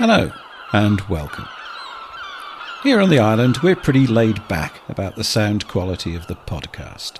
Hello 0.00 0.32
and 0.72 0.98
welcome. 1.10 1.46
Here 2.82 3.02
on 3.02 3.10
the 3.10 3.18
island, 3.18 3.58
we're 3.58 3.76
pretty 3.76 4.06
laid 4.06 4.48
back 4.48 4.80
about 4.88 5.14
the 5.14 5.22
sound 5.22 5.68
quality 5.68 6.16
of 6.16 6.26
the 6.26 6.36
podcast. 6.36 7.18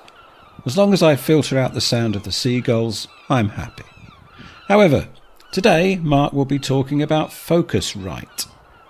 As 0.65 0.79
long 0.79 0.95
as 0.95 1.03
I 1.03 1.15
filter 1.15 1.59
out 1.59 1.75
the 1.75 1.83
sound 1.83 2.17
of 2.17 2.23
the 2.23 2.33
seagulls, 2.33 3.07
I'm 3.29 3.51
happy. 3.51 3.85
However, 4.67 5.09
today 5.53 5.97
Mark 5.97 6.33
will 6.33 6.47
be 6.47 6.59
talking 6.59 7.03
about 7.03 7.29
Focusrite, 7.29 8.47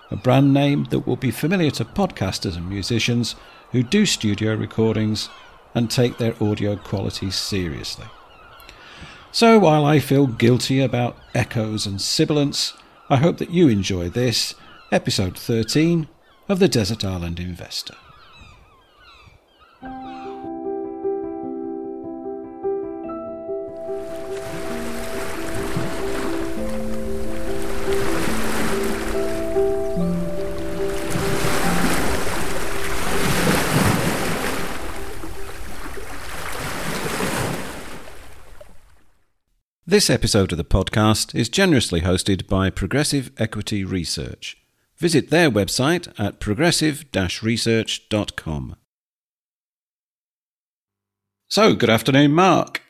a 0.08 0.14
brand 0.14 0.54
name 0.54 0.84
that 0.90 1.04
will 1.04 1.16
be 1.16 1.32
familiar 1.32 1.72
to 1.72 1.84
podcasters 1.84 2.56
and 2.56 2.68
musicians 2.70 3.34
who 3.72 3.82
do 3.82 4.06
studio 4.06 4.54
recordings 4.54 5.30
and 5.74 5.90
take 5.90 6.18
their 6.18 6.40
audio 6.40 6.76
quality 6.76 7.32
seriously. 7.32 8.06
So 9.32 9.58
while 9.58 9.84
I 9.84 9.98
feel 9.98 10.28
guilty 10.28 10.80
about 10.80 11.16
echoes 11.34 11.86
and 11.86 12.00
sibilance, 12.00 12.74
I 13.12 13.16
hope 13.16 13.38
that 13.38 13.50
you 13.50 13.66
enjoy 13.66 14.08
this, 14.08 14.54
episode 14.92 15.36
13 15.36 16.06
of 16.48 16.60
the 16.60 16.68
Desert 16.68 17.04
Island 17.04 17.40
Investor. 17.40 17.96
This 39.90 40.08
episode 40.08 40.52
of 40.52 40.56
the 40.56 40.62
podcast 40.62 41.34
is 41.34 41.48
generously 41.48 42.02
hosted 42.02 42.46
by 42.46 42.70
Progressive 42.70 43.32
Equity 43.38 43.84
Research. 43.84 44.56
Visit 44.98 45.30
their 45.30 45.50
website 45.50 46.14
at 46.16 46.38
progressive 46.38 47.06
research.com. 47.42 48.76
So, 51.48 51.74
good 51.74 51.90
afternoon, 51.90 52.30
Mark. 52.30 52.82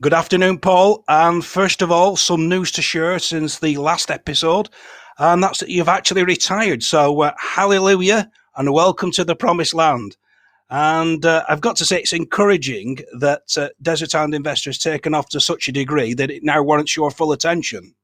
Good 0.00 0.12
afternoon, 0.12 0.58
Paul. 0.58 1.04
And 1.06 1.44
first 1.44 1.82
of 1.82 1.92
all, 1.92 2.16
some 2.16 2.48
news 2.48 2.72
to 2.72 2.82
share 2.82 3.20
since 3.20 3.60
the 3.60 3.76
last 3.76 4.10
episode, 4.10 4.70
and 5.20 5.40
that's 5.40 5.60
that 5.60 5.68
you've 5.68 5.86
actually 5.86 6.24
retired. 6.24 6.82
So, 6.82 7.22
uh, 7.22 7.32
hallelujah 7.38 8.28
and 8.56 8.72
welcome 8.72 9.12
to 9.12 9.24
the 9.24 9.36
promised 9.36 9.72
land. 9.72 10.16
And 10.70 11.24
uh, 11.24 11.44
I've 11.48 11.62
got 11.62 11.76
to 11.76 11.84
say, 11.84 11.98
it's 11.98 12.12
encouraging 12.12 12.98
that 13.18 13.56
uh, 13.56 13.68
Desert 13.80 14.14
Island 14.14 14.34
Investor 14.34 14.70
has 14.70 14.78
taken 14.78 15.14
off 15.14 15.28
to 15.30 15.40
such 15.40 15.68
a 15.68 15.72
degree 15.72 16.12
that 16.14 16.30
it 16.30 16.44
now 16.44 16.62
warrants 16.62 16.94
your 16.94 17.10
full 17.10 17.32
attention. 17.32 17.94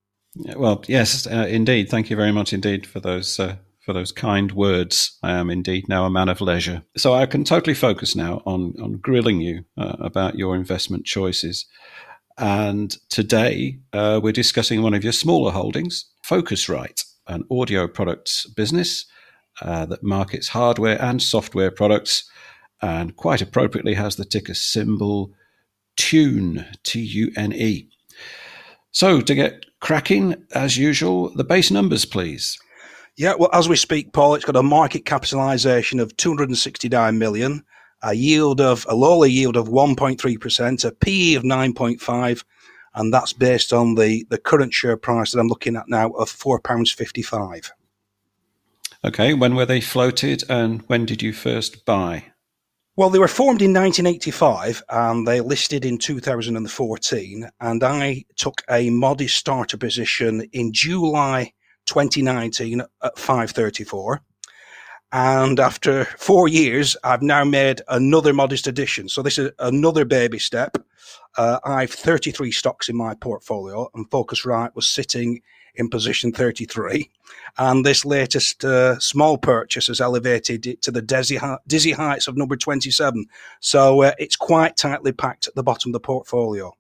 Well, 0.56 0.82
yes, 0.88 1.26
uh, 1.26 1.46
indeed. 1.48 1.88
Thank 1.88 2.10
you 2.10 2.16
very 2.16 2.32
much 2.32 2.52
indeed 2.52 2.86
for 2.86 3.00
those 3.00 3.38
uh, 3.38 3.56
for 3.80 3.92
those 3.92 4.12
kind 4.12 4.50
words. 4.50 5.16
I 5.22 5.32
am 5.32 5.50
indeed 5.50 5.88
now 5.88 6.06
a 6.06 6.10
man 6.10 6.28
of 6.28 6.40
leisure, 6.40 6.82
so 6.96 7.14
I 7.14 7.26
can 7.26 7.44
totally 7.44 7.74
focus 7.74 8.16
now 8.16 8.42
on 8.44 8.74
on 8.82 8.94
grilling 8.94 9.40
you 9.40 9.64
uh, 9.76 9.96
about 10.00 10.36
your 10.36 10.56
investment 10.56 11.04
choices. 11.04 11.66
And 12.36 12.96
today 13.10 13.78
uh, 13.92 14.18
we're 14.20 14.32
discussing 14.32 14.82
one 14.82 14.94
of 14.94 15.04
your 15.04 15.12
smaller 15.12 15.52
holdings, 15.52 16.06
Focusrite, 16.26 17.04
an 17.28 17.44
audio 17.48 17.86
products 17.86 18.44
business 18.46 19.06
that 19.62 20.02
markets 20.02 20.48
hardware 20.48 21.00
and 21.00 21.22
software 21.22 21.70
products 21.70 22.28
and 22.82 23.16
quite 23.16 23.42
appropriately 23.42 23.94
has 23.94 24.16
the 24.16 24.24
ticker 24.24 24.54
symbol 24.54 25.32
TUNE, 25.96 26.66
T 26.82 27.00
U 27.00 27.32
N 27.36 27.52
E. 27.52 27.88
So 28.90 29.20
to 29.20 29.34
get 29.34 29.64
cracking, 29.80 30.34
as 30.54 30.76
usual, 30.76 31.30
the 31.34 31.44
base 31.44 31.70
numbers, 31.70 32.04
please. 32.04 32.58
Yeah, 33.16 33.34
well, 33.38 33.50
as 33.52 33.68
we 33.68 33.76
speak, 33.76 34.12
Paul, 34.12 34.34
it's 34.34 34.44
got 34.44 34.56
a 34.56 34.62
market 34.62 35.04
capitalization 35.04 36.00
of 36.00 36.16
269 36.16 37.18
million, 37.18 37.64
a 38.02 38.14
yield 38.14 38.60
of 38.60 38.84
a 38.88 38.94
lowly 38.94 39.30
yield 39.30 39.56
of 39.56 39.68
1.3%, 39.68 40.84
a 40.84 40.92
PE 40.92 41.34
of 41.34 41.44
9.5, 41.44 42.44
and 42.94 43.12
that's 43.12 43.32
based 43.32 43.72
on 43.72 43.94
the, 43.94 44.26
the 44.30 44.38
current 44.38 44.74
share 44.74 44.96
price 44.96 45.32
that 45.32 45.40
I'm 45.40 45.48
looking 45.48 45.76
at 45.76 45.88
now 45.88 46.10
of 46.10 46.28
£4.55. 46.28 47.70
Okay, 49.04 49.34
when 49.34 49.54
were 49.54 49.66
they 49.66 49.80
floated 49.80 50.42
and 50.48 50.82
when 50.82 51.04
did 51.04 51.22
you 51.22 51.32
first 51.32 51.84
buy? 51.84 52.32
Well, 52.96 53.10
they 53.10 53.18
were 53.18 53.26
formed 53.26 53.60
in 53.60 53.72
1985 53.72 54.84
and 54.88 55.26
they 55.26 55.40
listed 55.40 55.84
in 55.84 55.98
2014. 55.98 57.50
And 57.60 57.82
I 57.82 58.24
took 58.36 58.62
a 58.70 58.88
modest 58.90 59.36
starter 59.36 59.76
position 59.76 60.42
in 60.52 60.72
July 60.72 61.52
2019 61.86 62.82
at 63.02 63.18
534. 63.18 64.22
And 65.10 65.58
after 65.58 66.04
four 66.04 66.46
years, 66.46 66.96
I've 67.02 67.22
now 67.22 67.42
made 67.42 67.82
another 67.88 68.32
modest 68.32 68.68
addition. 68.68 69.08
So 69.08 69.22
this 69.22 69.38
is 69.38 69.50
another 69.58 70.04
baby 70.04 70.38
step. 70.38 70.76
Uh, 71.36 71.58
I've 71.64 71.92
33 71.92 72.52
stocks 72.52 72.88
in 72.88 72.96
my 72.96 73.14
portfolio, 73.14 73.88
and 73.94 74.08
Focusrite 74.10 74.74
was 74.76 74.86
sitting 74.86 75.40
in 75.76 75.88
position 75.88 76.32
33. 76.32 77.10
And 77.58 77.84
this 77.84 78.04
latest 78.04 78.64
uh, 78.64 78.98
small 78.98 79.38
purchase 79.38 79.86
has 79.86 80.00
elevated 80.00 80.66
it 80.66 80.82
to 80.82 80.90
the 80.90 81.02
dizzy, 81.02 81.38
dizzy 81.66 81.92
heights 81.92 82.26
of 82.26 82.36
number 82.36 82.56
27. 82.56 83.26
So 83.60 84.02
uh, 84.02 84.12
it's 84.18 84.36
quite 84.36 84.76
tightly 84.76 85.12
packed 85.12 85.46
at 85.46 85.54
the 85.54 85.62
bottom 85.62 85.90
of 85.90 85.92
the 85.94 86.00
portfolio. 86.00 86.72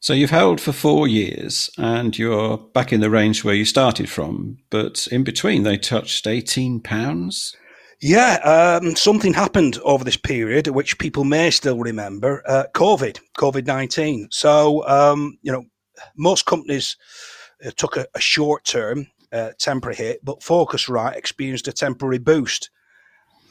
So 0.00 0.12
you've 0.12 0.30
held 0.30 0.60
for 0.60 0.72
four 0.72 1.08
years 1.08 1.70
and 1.78 2.18
you're 2.18 2.58
back 2.58 2.92
in 2.92 3.00
the 3.00 3.08
range 3.08 3.42
where 3.42 3.54
you 3.54 3.64
started 3.64 4.08
from, 4.08 4.58
but 4.68 5.06
in 5.10 5.24
between 5.24 5.62
they 5.62 5.78
touched 5.78 6.26
18 6.26 6.80
pounds. 6.80 7.56
Yeah, 8.02 8.78
um, 8.82 8.96
something 8.96 9.32
happened 9.32 9.78
over 9.82 10.04
this 10.04 10.18
period, 10.18 10.66
which 10.66 10.98
people 10.98 11.24
may 11.24 11.50
still 11.50 11.78
remember. 11.78 12.42
Uh, 12.46 12.64
COVID, 12.74 13.18
COVID 13.38 13.66
nineteen. 13.66 14.28
So 14.30 14.86
um, 14.86 15.38
you 15.40 15.50
know, 15.50 15.64
most 16.14 16.44
companies 16.44 16.98
uh, 17.64 17.70
took 17.76 17.96
a, 17.96 18.06
a 18.14 18.20
short 18.20 18.64
term 18.64 19.06
uh, 19.32 19.50
temporary 19.58 19.96
hit, 19.96 20.24
but 20.24 20.40
Focusrite 20.40 21.16
experienced 21.16 21.68
a 21.68 21.72
temporary 21.72 22.18
boost. 22.18 22.70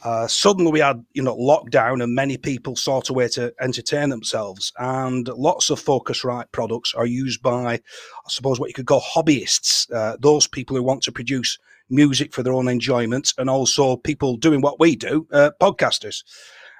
Uh, 0.02 0.26
suddenly, 0.26 0.70
we 0.70 0.80
had 0.80 1.04
you 1.14 1.22
know 1.22 1.36
lockdown, 1.36 2.02
and 2.02 2.14
many 2.14 2.36
people 2.36 2.76
sought 2.76 3.08
a 3.08 3.12
way 3.12 3.28
to 3.28 3.54
entertain 3.60 4.10
themselves. 4.10 4.72
And 4.78 5.28
lots 5.28 5.70
of 5.70 5.82
Focusrite 5.82 6.52
products 6.52 6.94
are 6.94 7.06
used 7.06 7.42
by, 7.42 7.74
I 7.74 7.80
suppose, 8.28 8.60
what 8.60 8.68
you 8.68 8.74
could 8.74 8.86
call 8.86 9.00
hobbyists. 9.00 9.90
Uh, 9.92 10.16
those 10.20 10.46
people 10.46 10.76
who 10.76 10.82
want 10.82 11.02
to 11.04 11.12
produce 11.12 11.58
music 11.88 12.32
for 12.32 12.42
their 12.42 12.52
own 12.52 12.68
enjoyment, 12.68 13.32
and 13.38 13.48
also 13.48 13.96
people 13.96 14.36
doing 14.36 14.60
what 14.60 14.78
we 14.78 14.94
do, 14.96 15.26
uh, 15.32 15.50
podcasters. 15.60 16.22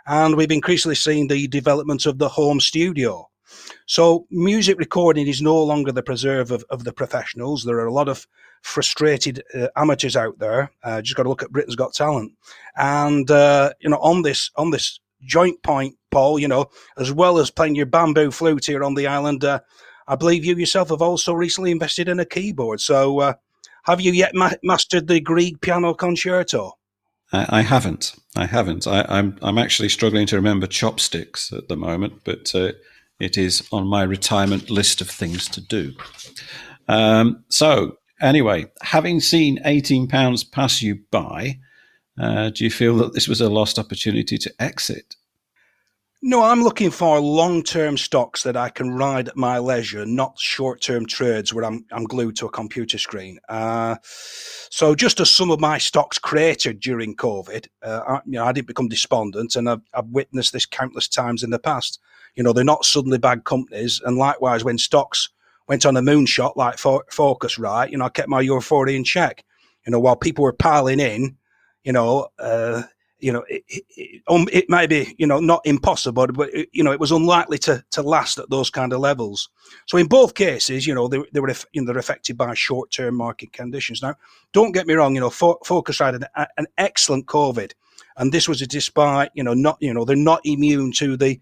And 0.07 0.37
we've 0.37 0.51
increasingly 0.51 0.97
seen 0.97 1.29
the 1.29 1.47
development 1.49 2.05
of 2.05 2.19
the 2.19 2.29
home 2.29 2.61
studio. 2.61 3.31
So 3.87 4.27
music 4.31 4.79
recording 4.79 5.27
is 5.27 5.43
no 5.43 5.63
longer 5.63 5.93
the 5.93 6.03
preserve 6.03 6.51
of, 6.51 6.65
of 6.71 6.85
the 6.85 6.93
professionals. 6.93 7.65
There 7.65 7.79
are 7.79 7.87
a 7.87 7.93
lot 7.93 8.09
of 8.09 8.27
frustrated 8.63 9.43
uh, 9.55 9.69
amateurs 9.77 10.17
out 10.17 10.39
there. 10.39 10.73
Uh, 10.83 11.03
just 11.03 11.17
got 11.17 11.25
to 11.25 11.29
look 11.29 11.43
at 11.43 11.53
Britain's 11.53 11.77
Got 11.77 11.95
Talent, 11.95 12.33
and 12.77 13.31
uh, 13.31 13.73
you 13.81 13.91
know 13.91 13.99
on 13.99 14.23
this 14.23 14.51
on 14.57 14.71
this 14.71 14.99
joint 15.23 15.63
point, 15.63 15.97
Paul. 16.11 16.39
You 16.39 16.49
know, 16.49 16.71
as 16.99 17.13
well 17.13 17.39
as 17.39 17.51
playing 17.51 17.75
your 17.75 17.87
bamboo 17.87 18.31
flute 18.31 18.67
here 18.67 18.83
on 18.83 18.95
the 18.95 19.07
island, 19.07 19.45
uh, 19.45 19.61
I 20.09 20.17
believe 20.17 20.45
you 20.45 20.57
yourself 20.57 20.89
have 20.91 21.03
also 21.03 21.33
recently 21.33 21.71
invested 21.71 22.09
in 22.09 22.21
a 22.21 22.25
keyboard. 22.25 22.81
So, 22.81 23.21
uh, 23.21 23.35
have 23.85 24.01
you 24.01 24.13
yet 24.13 24.35
ma- 24.35 24.53
mastered 24.63 25.09
the 25.09 25.21
Grieg 25.21 25.61
piano 25.61 25.95
concerto? 25.95 26.79
I, 27.33 27.63
haven't. 27.63 28.15
I 28.37 28.47
haven't. 28.47 28.87
I, 28.87 29.01
am 29.01 29.07
I'm, 29.09 29.39
I'm 29.43 29.59
actually 29.59 29.89
struggling 29.89 30.27
to 30.29 30.37
remember 30.37 30.67
chopsticks 30.67 31.53
at 31.53 31.69
the 31.69 31.77
moment, 31.77 32.21
but 32.25 32.55
uh, 32.55 32.73
it 33.21 33.39
is 33.39 33.67
on 33.73 33.87
my 33.87 34.03
retirement 34.03 34.71
list 34.71 35.01
of 35.01 35.09
things 35.09 35.49
to 35.49 35.61
do. 35.61 35.93
Um, 36.89 37.45
so, 37.49 37.97
anyway, 38.21 38.67
having 38.83 39.21
seen 39.21 39.63
£18 39.65 40.51
pass 40.51 40.83
you 40.83 41.01
by, 41.11 41.59
uh, 42.19 42.51
do 42.51 42.65
you 42.65 42.71
feel 42.71 42.97
that 42.97 43.15
this 43.15 43.29
was 43.29 43.41
a 43.41 43.49
lost 43.49 43.79
opportunity 43.79 44.39
to 44.39 44.53
exit? 44.59 45.17
No, 46.27 46.43
I'm 46.43 46.63
looking 46.63 46.91
for 46.91 47.21
long-term 47.21 47.99
stocks 47.99 48.45
that 48.45 48.57
I 48.57 48.71
can 48.71 48.95
ride 48.95 49.29
at 49.29 49.37
my 49.37 49.59
leisure, 49.59 50.07
not 50.07 50.39
short-term 50.39 51.05
trades 51.05 51.53
where 51.53 51.67
I'm 51.67 51.85
I'm 51.93 52.05
glued 52.05 52.37
to 52.37 52.47
a 52.47 52.51
computer 52.51 52.97
screen. 52.97 53.39
Uh, 53.47 53.97
so, 54.71 54.95
just 54.95 55.21
as 55.21 55.31
some 55.31 55.51
of 55.51 55.61
my 55.61 55.77
stocks 55.77 56.19
cratered 56.19 56.81
during 56.81 57.15
COVID, 57.15 57.67
uh, 57.83 58.01
I, 58.09 58.15
you 58.25 58.39
know, 58.39 58.45
I 58.47 58.53
didn't 58.53 58.69
become 58.69 58.89
despondent, 58.89 59.55
and 59.55 59.69
I've, 59.69 59.83
I've 59.93 60.07
witnessed 60.07 60.55
this 60.55 60.65
countless 60.65 61.09
times 61.09 61.43
in 61.43 61.51
the 61.51 61.59
past. 61.59 62.01
You 62.37 62.43
know, 62.43 62.53
they're 62.53 62.65
not 62.65 62.85
suddenly 62.85 63.19
bad 63.19 63.45
companies. 63.45 64.01
And 64.05 64.17
likewise, 64.17 64.65
when 64.65 64.79
stocks 64.79 65.29
went 65.69 65.87
on 65.87 65.97
a 65.97 66.03
moonshot 66.03 66.57
like 66.57 66.77
Focusrite, 66.77 67.91
you 67.91 67.99
know, 67.99 68.07
I 68.07 68.09
kept 68.11 68.29
my 68.29 68.41
euphoria 68.41 68.97
in 68.97 69.05
check. 69.05 69.45
You 69.87 69.93
know, 69.93 70.01
while 70.01 70.17
people 70.17 70.45
were 70.45 70.53
piling 70.53 71.01
in, 71.01 71.37
you 71.85 71.93
know, 71.93 72.29
uh, 72.39 72.83
you 73.25 73.33
know, 73.33 73.43
it, 73.49 73.63
it, 73.69 74.23
um, 74.29 74.47
it, 74.53 74.69
might 74.69 74.91
be, 74.91 75.15
you 75.19 75.27
know, 75.27 75.41
not 75.41 75.63
impossible, 75.65 76.27
but, 76.27 76.53
it, 76.53 76.69
you 76.73 76.85
know, 76.85 76.93
it 76.93 77.01
was 77.01 77.11
unlikely 77.11 77.57
to, 77.57 77.83
to 77.93 78.03
last 78.03 78.39
at 78.39 78.51
those 78.51 78.69
kind 78.69 78.93
of 78.93 79.01
levels. 79.01 79.49
So 79.87 79.97
in 79.97 80.09
both 80.09 80.35
cases, 80.35 80.87
you 80.87 80.95
know, 80.95 81.09
they, 81.09 81.23
they 81.33 81.41
were, 81.41 81.55
you 81.73 81.81
know, 81.81 81.87
they're 81.87 81.99
affected 81.99 82.37
by 82.37 82.53
short 82.53 82.91
term 82.91 83.15
market 83.15 83.53
conditions. 83.53 84.03
Now, 84.03 84.17
don't 84.53 84.73
get 84.73 84.87
me 84.87 84.93
wrong, 84.93 85.15
you 85.15 85.23
know, 85.23 85.31
Fo- 85.31 85.59
Focusrite 85.65 86.13
had 86.13 86.27
an, 86.37 86.47
an 86.59 86.67
excellent 86.77 87.25
COVID. 87.25 87.73
And 88.19 88.31
this 88.31 88.47
was 88.47 88.61
a 88.61 88.67
despite, 88.67 89.31
you 89.33 89.43
know, 89.43 89.55
not, 89.55 89.79
you 89.81 89.95
know, 89.95 90.05
they're 90.05 90.17
not 90.17 90.43
immune 90.45 90.93
to 90.93 91.17
the, 91.17 91.41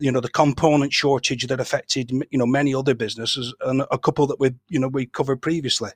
you 0.00 0.10
know, 0.10 0.20
the 0.20 0.28
component 0.28 0.92
shortage 0.92 1.46
that 1.46 1.60
affected, 1.60 2.10
you 2.10 2.38
know, 2.38 2.46
many 2.46 2.74
other 2.74 2.94
businesses 2.94 3.54
and 3.62 3.82
a 3.90 3.98
couple 3.98 4.26
that 4.26 4.40
we, 4.40 4.54
you 4.68 4.78
know, 4.78 4.88
we 4.88 5.06
covered 5.06 5.42
previously. 5.42 5.90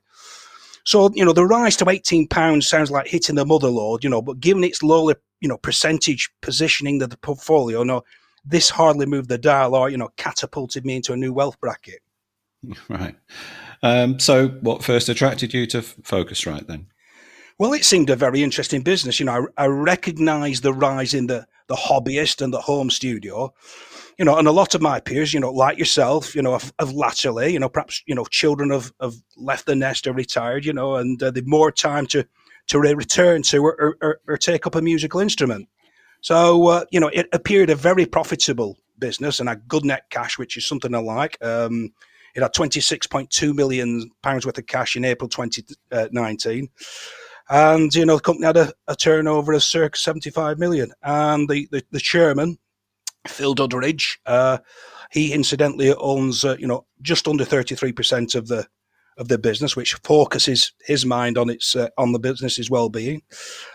So, 0.85 1.09
you 1.15 1.25
know, 1.25 1.33
the 1.33 1.45
rise 1.45 1.75
to 1.77 1.85
£18 1.85 2.63
sounds 2.63 2.91
like 2.91 3.07
hitting 3.07 3.35
the 3.35 3.45
mother 3.45 3.69
lode, 3.69 4.03
you 4.03 4.09
know, 4.09 4.21
but 4.21 4.39
given 4.39 4.63
its 4.63 4.83
lower, 4.83 5.15
you 5.41 5.49
know, 5.49 5.57
percentage 5.57 6.29
positioning 6.41 7.01
of 7.01 7.09
the 7.09 7.17
portfolio, 7.17 7.83
no, 7.83 8.03
this 8.45 8.69
hardly 8.69 9.07
moved 9.07 9.29
the 9.29 9.39
dial 9.39 9.73
or, 9.73 9.89
you 9.89 9.97
know, 9.97 10.09
catapulted 10.17 10.85
me 10.85 10.97
into 10.97 11.13
a 11.13 11.17
new 11.17 11.33
wealth 11.33 11.59
bracket. 11.59 11.99
Right. 12.89 13.15
Um, 13.83 14.19
so, 14.19 14.47
what 14.47 14.83
first 14.83 15.07
attracted 15.07 15.53
you 15.53 15.67
to 15.67 15.79
Focusrite 15.81 16.65
then? 16.65 16.87
Well, 17.59 17.73
it 17.73 17.85
seemed 17.85 18.09
a 18.09 18.15
very 18.15 18.41
interesting 18.41 18.81
business. 18.81 19.19
You 19.19 19.27
know, 19.27 19.47
I, 19.57 19.65
I 19.65 19.67
recognised 19.67 20.63
the 20.63 20.73
rise 20.73 21.13
in 21.13 21.27
the 21.27 21.45
the 21.67 21.75
hobbyist 21.75 22.41
and 22.41 22.53
the 22.53 22.61
home 22.61 22.89
studio, 22.89 23.53
you 24.17 24.25
know, 24.25 24.37
and 24.37 24.47
a 24.47 24.51
lot 24.51 24.75
of 24.75 24.81
my 24.81 24.99
peers, 24.99 25.33
you 25.33 25.39
know, 25.39 25.51
like 25.51 25.77
yourself, 25.77 26.35
you 26.35 26.41
know, 26.41 26.57
have, 26.57 26.91
latterly, 26.93 27.51
you 27.51 27.59
know, 27.59 27.69
perhaps, 27.69 28.01
you 28.05 28.15
know, 28.15 28.25
children 28.25 28.71
have, 28.71 28.91
have 29.01 29.15
left 29.37 29.65
the 29.65 29.75
nest 29.75 30.07
or 30.07 30.13
retired, 30.13 30.65
you 30.65 30.73
know, 30.73 30.95
and 30.95 31.21
uh, 31.21 31.31
they've 31.31 31.47
more 31.47 31.71
time 31.71 32.05
to, 32.07 32.25
to 32.67 32.79
return 32.79 33.41
to 33.43 33.57
or, 33.59 33.97
or, 34.01 34.19
or 34.27 34.37
take 34.37 34.65
up 34.65 34.75
a 34.75 34.81
musical 34.81 35.19
instrument. 35.19 35.67
So, 36.21 36.67
uh, 36.67 36.85
you 36.91 36.99
know, 36.99 37.09
it 37.13 37.27
appeared 37.33 37.69
a 37.69 37.75
very 37.75 38.05
profitable 38.05 38.77
business 38.97 39.39
and 39.39 39.49
had 39.49 39.67
good 39.67 39.85
net 39.85 40.09
cash, 40.09 40.37
which 40.37 40.57
is 40.57 40.65
something 40.67 40.95
I 40.95 40.99
like. 40.99 41.37
Um, 41.43 41.93
it 42.35 42.41
had 42.41 42.53
26.2 42.53 43.53
million 43.53 44.11
pounds 44.21 44.45
worth 44.45 44.57
of 44.57 44.65
cash 44.65 44.95
in 44.95 45.05
April 45.05 45.29
2019. 45.29 46.69
And, 47.49 47.93
you 47.93 48.05
know, 48.05 48.15
the 48.15 48.21
company 48.21 48.47
had 48.47 48.57
a, 48.57 48.73
a 48.87 48.95
turnover 48.95 49.53
of 49.53 49.63
circa 49.63 49.97
75 49.97 50.57
million. 50.57 50.91
And 51.03 51.47
the, 51.47 51.67
the, 51.71 51.83
the 51.91 51.99
chairman, 51.99 52.57
Phil 53.27 53.55
Duddridge. 53.55 54.17
Uh, 54.25 54.59
he 55.11 55.33
incidentally 55.33 55.93
owns, 55.93 56.43
uh, 56.43 56.55
you 56.59 56.67
know, 56.67 56.85
just 57.01 57.27
under 57.27 57.45
33% 57.45 58.35
of 58.35 58.47
the 58.47 58.67
of 59.17 59.29
the 59.29 59.37
business, 59.37 59.75
which 59.75 59.93
focuses 60.03 60.73
his 60.85 61.05
mind 61.05 61.37
on 61.37 61.49
its 61.49 61.75
uh, 61.75 61.89
on 61.97 62.11
the 62.11 62.19
business's 62.19 62.69
well-being. 62.69 63.21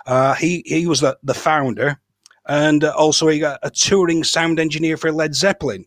Uh, 0.07 0.35
he 0.35 0.63
he 0.67 0.87
was 0.87 1.01
the, 1.01 1.17
the 1.23 1.35
founder, 1.35 1.99
and 2.47 2.85
uh, 2.85 2.93
also 2.97 3.27
he 3.29 3.39
got 3.39 3.59
a 3.63 3.71
touring 3.71 4.23
sound 4.23 4.61
engineer 4.61 4.97
for 4.97 5.13
Led 5.13 5.35
Zeppelin, 5.35 5.87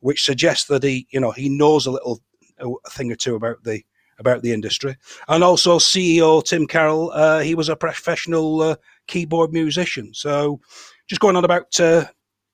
which 0.00 0.24
suggests 0.24 0.66
that 0.66 0.82
he 0.82 1.06
you 1.10 1.20
know 1.20 1.30
he 1.30 1.48
knows 1.48 1.86
a 1.86 1.92
little 1.92 2.20
a 2.58 2.90
thing 2.90 3.12
or 3.12 3.16
two 3.16 3.36
about 3.36 3.62
the 3.62 3.82
about 4.18 4.42
the 4.42 4.52
industry. 4.52 4.96
And 5.28 5.42
also 5.42 5.78
CEO 5.78 6.44
Tim 6.44 6.66
Carroll, 6.66 7.10
uh, 7.12 7.40
he 7.40 7.54
was 7.54 7.68
a 7.68 7.76
professional 7.76 8.76
keyboard 9.06 9.52
musician. 9.52 10.12
So 10.12 10.60
just 11.08 11.20
going 11.20 11.36
on 11.36 11.44
about 11.44 11.70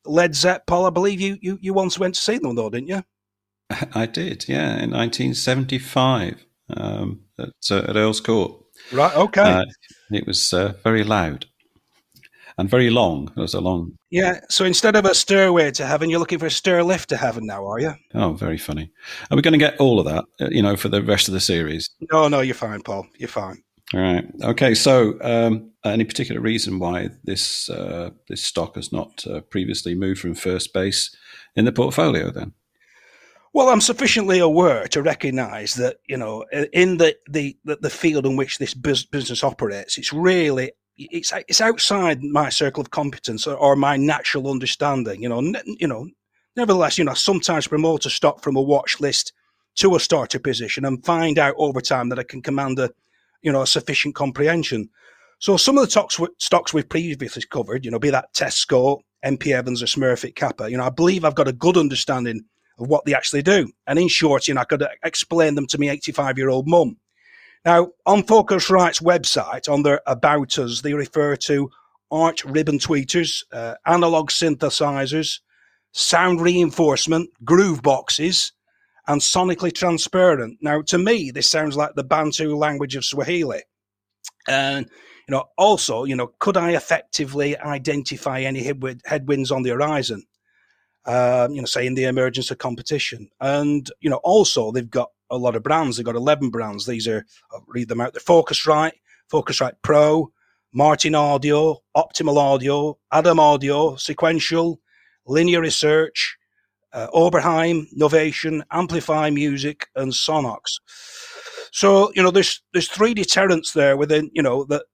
Led 0.07 0.35
Zepp, 0.35 0.67
Paul. 0.67 0.87
I 0.87 0.91
believe 0.91 1.21
you, 1.21 1.39
you, 1.41 1.59
you 1.61 1.75
once 1.75 1.99
went 1.99 2.15
to 2.15 2.21
see 2.21 2.39
them, 2.39 2.55
though, 2.55 2.71
didn't 2.71 2.89
you? 2.89 3.03
I 3.95 4.07
did, 4.07 4.49
yeah, 4.49 4.83
in 4.83 4.91
1975 4.91 6.45
um, 6.77 7.21
at, 7.39 7.51
uh, 7.71 7.79
at 7.89 7.97
Earl's 7.97 8.21
Court. 8.21 8.53
Right, 8.93 9.15
okay. 9.17 9.43
Uh, 9.43 9.65
it 10.11 10.27
was 10.27 10.53
uh, 10.53 10.75
very 10.85 11.03
loud 11.03 11.47
and 12.59 12.71
very 12.71 12.91
long. 12.91 13.33
It 13.37 13.41
was 13.41 13.55
a 13.55 13.61
long. 13.61 13.97
Yeah, 14.11 14.41
so 14.49 14.65
instead 14.65 14.97
of 14.97 15.05
a 15.05 15.15
stairway 15.15 15.71
to 15.73 15.87
heaven, 15.87 16.09
you're 16.09 16.21
looking 16.21 16.39
for 16.39 16.47
a 16.47 16.51
stair 16.51 16.83
lift 16.83 17.09
to 17.11 17.17
heaven 17.17 17.47
now, 17.47 17.67
are 17.67 17.81
you? 17.81 17.95
Oh, 18.15 18.33
very 18.33 18.59
funny. 18.59 18.91
Are 19.31 19.37
we 19.37 19.43
going 19.43 19.53
to 19.53 19.59
get 19.59 19.79
all 19.79 19.99
of 19.99 20.07
that, 20.07 20.25
uh, 20.41 20.49
you 20.51 20.63
know, 20.63 20.77
for 20.77 20.89
the 20.89 21.03
rest 21.03 21.29
of 21.29 21.35
the 21.35 21.41
series? 21.41 21.91
No, 22.13 22.29
no, 22.29 22.41
you're 22.41 22.55
fine, 22.55 22.83
Paul. 22.83 23.07
You're 23.19 23.29
fine. 23.29 23.63
All 23.95 24.01
right. 24.01 24.27
Okay. 24.43 24.75
So, 24.75 25.17
um, 25.23 25.71
any 25.85 26.05
particular 26.05 26.41
reason 26.41 26.81
why 26.81 27.11
this 27.23 27.71
uh, 27.71 28.11
this 28.29 28.43
stock 28.43 28.75
has 28.75 28.91
not 28.91 29.25
uh, 29.27 29.41
previously 29.43 29.95
moved 29.95 30.21
from 30.21 30.35
first 30.35 30.73
base 30.73 31.15
in 31.55 31.65
the 31.65 31.73
portfolio? 31.73 32.31
Then. 32.31 32.53
Well, 33.53 33.69
I'm 33.69 33.81
sufficiently 33.81 34.41
aware 34.41 34.87
to 34.89 35.03
recognise 35.03 35.75
that 35.75 35.99
you 36.09 36.17
know 36.17 36.45
in 36.73 36.97
the, 36.97 37.17
the 37.31 37.57
the 37.65 37.91
field 37.91 38.27
in 38.27 38.37
which 38.37 38.59
this 38.59 38.75
business 38.75 39.45
operates, 39.45 39.99
it's 39.99 40.13
really 40.13 40.73
it's 40.99 41.33
it's 41.47 41.61
outside 41.61 42.25
my 42.25 42.49
circle 42.49 42.81
of 42.81 42.91
competence 42.91 43.47
or, 43.47 43.77
my 43.77 43.97
natural 43.97 44.51
understanding. 44.51 45.23
You 45.23 45.29
know, 45.29 45.39
n- 45.39 45.77
you 45.79 45.87
know. 45.87 46.09
Nevertheless, 46.57 46.97
you 46.97 47.05
know, 47.05 47.13
sometimes 47.13 47.69
promote 47.69 48.07
a 48.07 48.11
stock 48.11 48.43
from 48.43 48.57
a 48.57 48.63
watch 48.63 48.99
list 48.99 49.35
to 49.75 49.95
a 49.95 50.01
starter 50.01 50.39
position 50.39 50.87
and 50.87 51.05
find 51.05 51.39
out 51.39 51.55
over 51.59 51.83
time 51.83 52.09
that 52.09 52.19
I 52.19 52.23
can 52.23 52.41
command 52.41 52.79
a 52.79 52.91
you 53.47 53.53
know, 53.53 53.63
a 53.63 53.67
sufficient 53.67 54.17
comprehension. 54.17 54.91
So 55.39 55.57
some 55.57 55.79
of 55.79 55.85
the 55.85 55.91
stocks, 55.91 56.19
stocks 56.39 56.75
we've 56.75 56.89
previously 56.89 57.45
covered, 57.49 57.85
you 57.85 57.93
know, 57.93 58.01
be 58.01 58.11
that 58.11 58.35
Tesco, 58.35 58.99
MP 59.25 59.53
Evans 59.53 59.83
or 59.83 59.87
Smurfit 59.87 60.35
Kappa, 60.35 60.69
you 60.69 60.77
know, 60.77 60.85
I 60.85 60.91
believe 60.91 61.25
I've 61.25 61.37
got 61.37 61.47
a 61.47 61.53
good 61.53 61.77
understanding 61.77 62.45
of 62.79 62.89
what 62.89 63.05
they 63.05 63.15
actually 63.15 63.43
do. 63.43 63.71
And 63.87 64.01
in 64.01 64.09
short, 64.09 64.49
you 64.49 64.55
know, 64.55 64.63
I 64.63 64.65
could 64.65 64.85
explain 65.05 65.55
them 65.55 65.69
to 65.69 65.79
my 65.79 65.91
85 65.91 66.39
year 66.39 66.49
old 66.49 66.67
mum. 66.67 66.97
Now, 67.65 67.93
on 68.05 68.25
Focusrite's 68.25 69.01
website, 69.01 69.73
on 69.73 69.85
their 69.85 70.01
About 70.07 70.59
Us, 70.59 70.83
they 70.83 70.95
refer 70.95 71.37
to 71.37 71.71
arch 72.11 72.45
ribbon 72.45 72.79
tweeters, 72.79 73.45
uh, 73.53 73.75
analog 73.87 74.31
synthesizers, 74.31 75.39
sound 75.93 76.41
reinforcement, 76.41 77.31
groove 77.45 77.83
boxes, 77.83 78.53
and 79.09 79.21
sonically 79.21 79.73
transparent. 79.73 80.59
Now, 80.61 80.83
to 80.83 80.99
me, 80.99 81.31
this 81.31 81.49
sounds 81.49 81.77
like 81.77 81.95
the 81.95 82.05
Bantu 82.05 82.57
language 82.57 82.97
of 82.97 83.05
Swahili. 83.05 83.63
And, 84.49 84.87
you 85.29 85.33
know, 85.33 85.45
also, 85.57 86.05
you 86.05 86.17
know, 86.17 86.33
could 86.39 86.57
I 86.57 86.73
effectively 86.73 87.57
identify 87.59 88.41
any 88.41 88.63
headwinds 88.63 89.51
on 89.51 89.63
the 89.63 89.71
horizon? 89.71 90.25
Um, 91.05 91.53
you 91.53 91.61
know, 91.61 91.67
say 91.67 91.87
in 91.87 91.95
the 91.95 92.05
emergence 92.05 92.51
of 92.51 92.59
competition. 92.59 93.29
And, 93.41 93.89
you 94.01 94.11
know, 94.11 94.21
also 94.25 94.73
they've 94.73 94.91
got 94.91 95.11
a 95.31 95.37
lot 95.37 95.55
of 95.55 95.63
brands. 95.63 95.97
They've 95.97 96.07
got 96.07 96.17
11 96.17 96.51
brands. 96.51 96.87
These 96.87 97.07
are, 97.07 97.25
I'll 97.53 97.65
read 97.69 97.89
them 97.89 98.01
out. 98.01 98.13
They're 98.13 98.21
Focusrite, 98.21 98.93
Focusrite 99.31 99.77
Pro, 99.83 100.33
Martin 100.73 101.15
Audio, 101.15 101.79
Optimal 101.97 102.37
Audio, 102.37 102.99
Adam 103.13 103.39
Audio, 103.39 103.97
Sequential, 103.97 104.81
Linea 105.27 105.61
Research, 105.61 106.36
uh, 106.97 107.09
Oberheim, 107.13 107.87
Novation, 107.95 108.63
Amplify 108.73 109.29
Music, 109.29 109.87
and 109.95 110.13
Sonnox. 110.13 110.81
So 111.71 112.11
you 112.17 112.23
know, 112.23 112.31
there's 112.31 112.63
there's 112.73 112.89
three 112.89 113.13
deterrents 113.13 113.73
there 113.73 113.97
within 113.97 114.31
you 114.33 114.43
know 114.43 114.65
that 114.65 114.85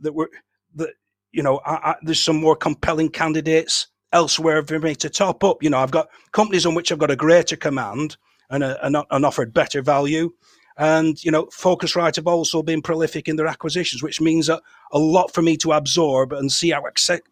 that 0.00 0.12
were 0.12 0.30
that 0.76 0.90
you 1.32 1.42
know 1.42 1.60
I, 1.64 1.72
I, 1.72 1.94
there's 2.02 2.22
some 2.22 2.36
more 2.36 2.54
compelling 2.54 3.08
candidates 3.08 3.88
elsewhere 4.12 4.62
for 4.62 4.78
me 4.78 4.94
to 4.96 5.08
top 5.08 5.42
up. 5.42 5.62
You 5.62 5.70
know, 5.70 5.78
I've 5.78 5.90
got 5.90 6.08
companies 6.32 6.66
on 6.66 6.74
which 6.74 6.92
I've 6.92 6.98
got 6.98 7.10
a 7.10 7.16
greater 7.16 7.56
command 7.56 8.18
and 8.50 8.62
a, 8.62 8.86
offered 9.10 9.54
better 9.54 9.80
value. 9.80 10.30
And 10.76 11.22
you 11.24 11.30
know, 11.30 11.46
Focusrite 11.46 12.16
have 12.16 12.26
also 12.26 12.62
been 12.62 12.82
prolific 12.82 13.28
in 13.28 13.36
their 13.36 13.46
acquisitions, 13.46 14.02
which 14.02 14.20
means 14.20 14.48
that 14.48 14.62
a 14.92 14.98
lot 14.98 15.32
for 15.32 15.40
me 15.40 15.56
to 15.58 15.72
absorb 15.72 16.32
and 16.34 16.52
see 16.52 16.70
how 16.70 16.82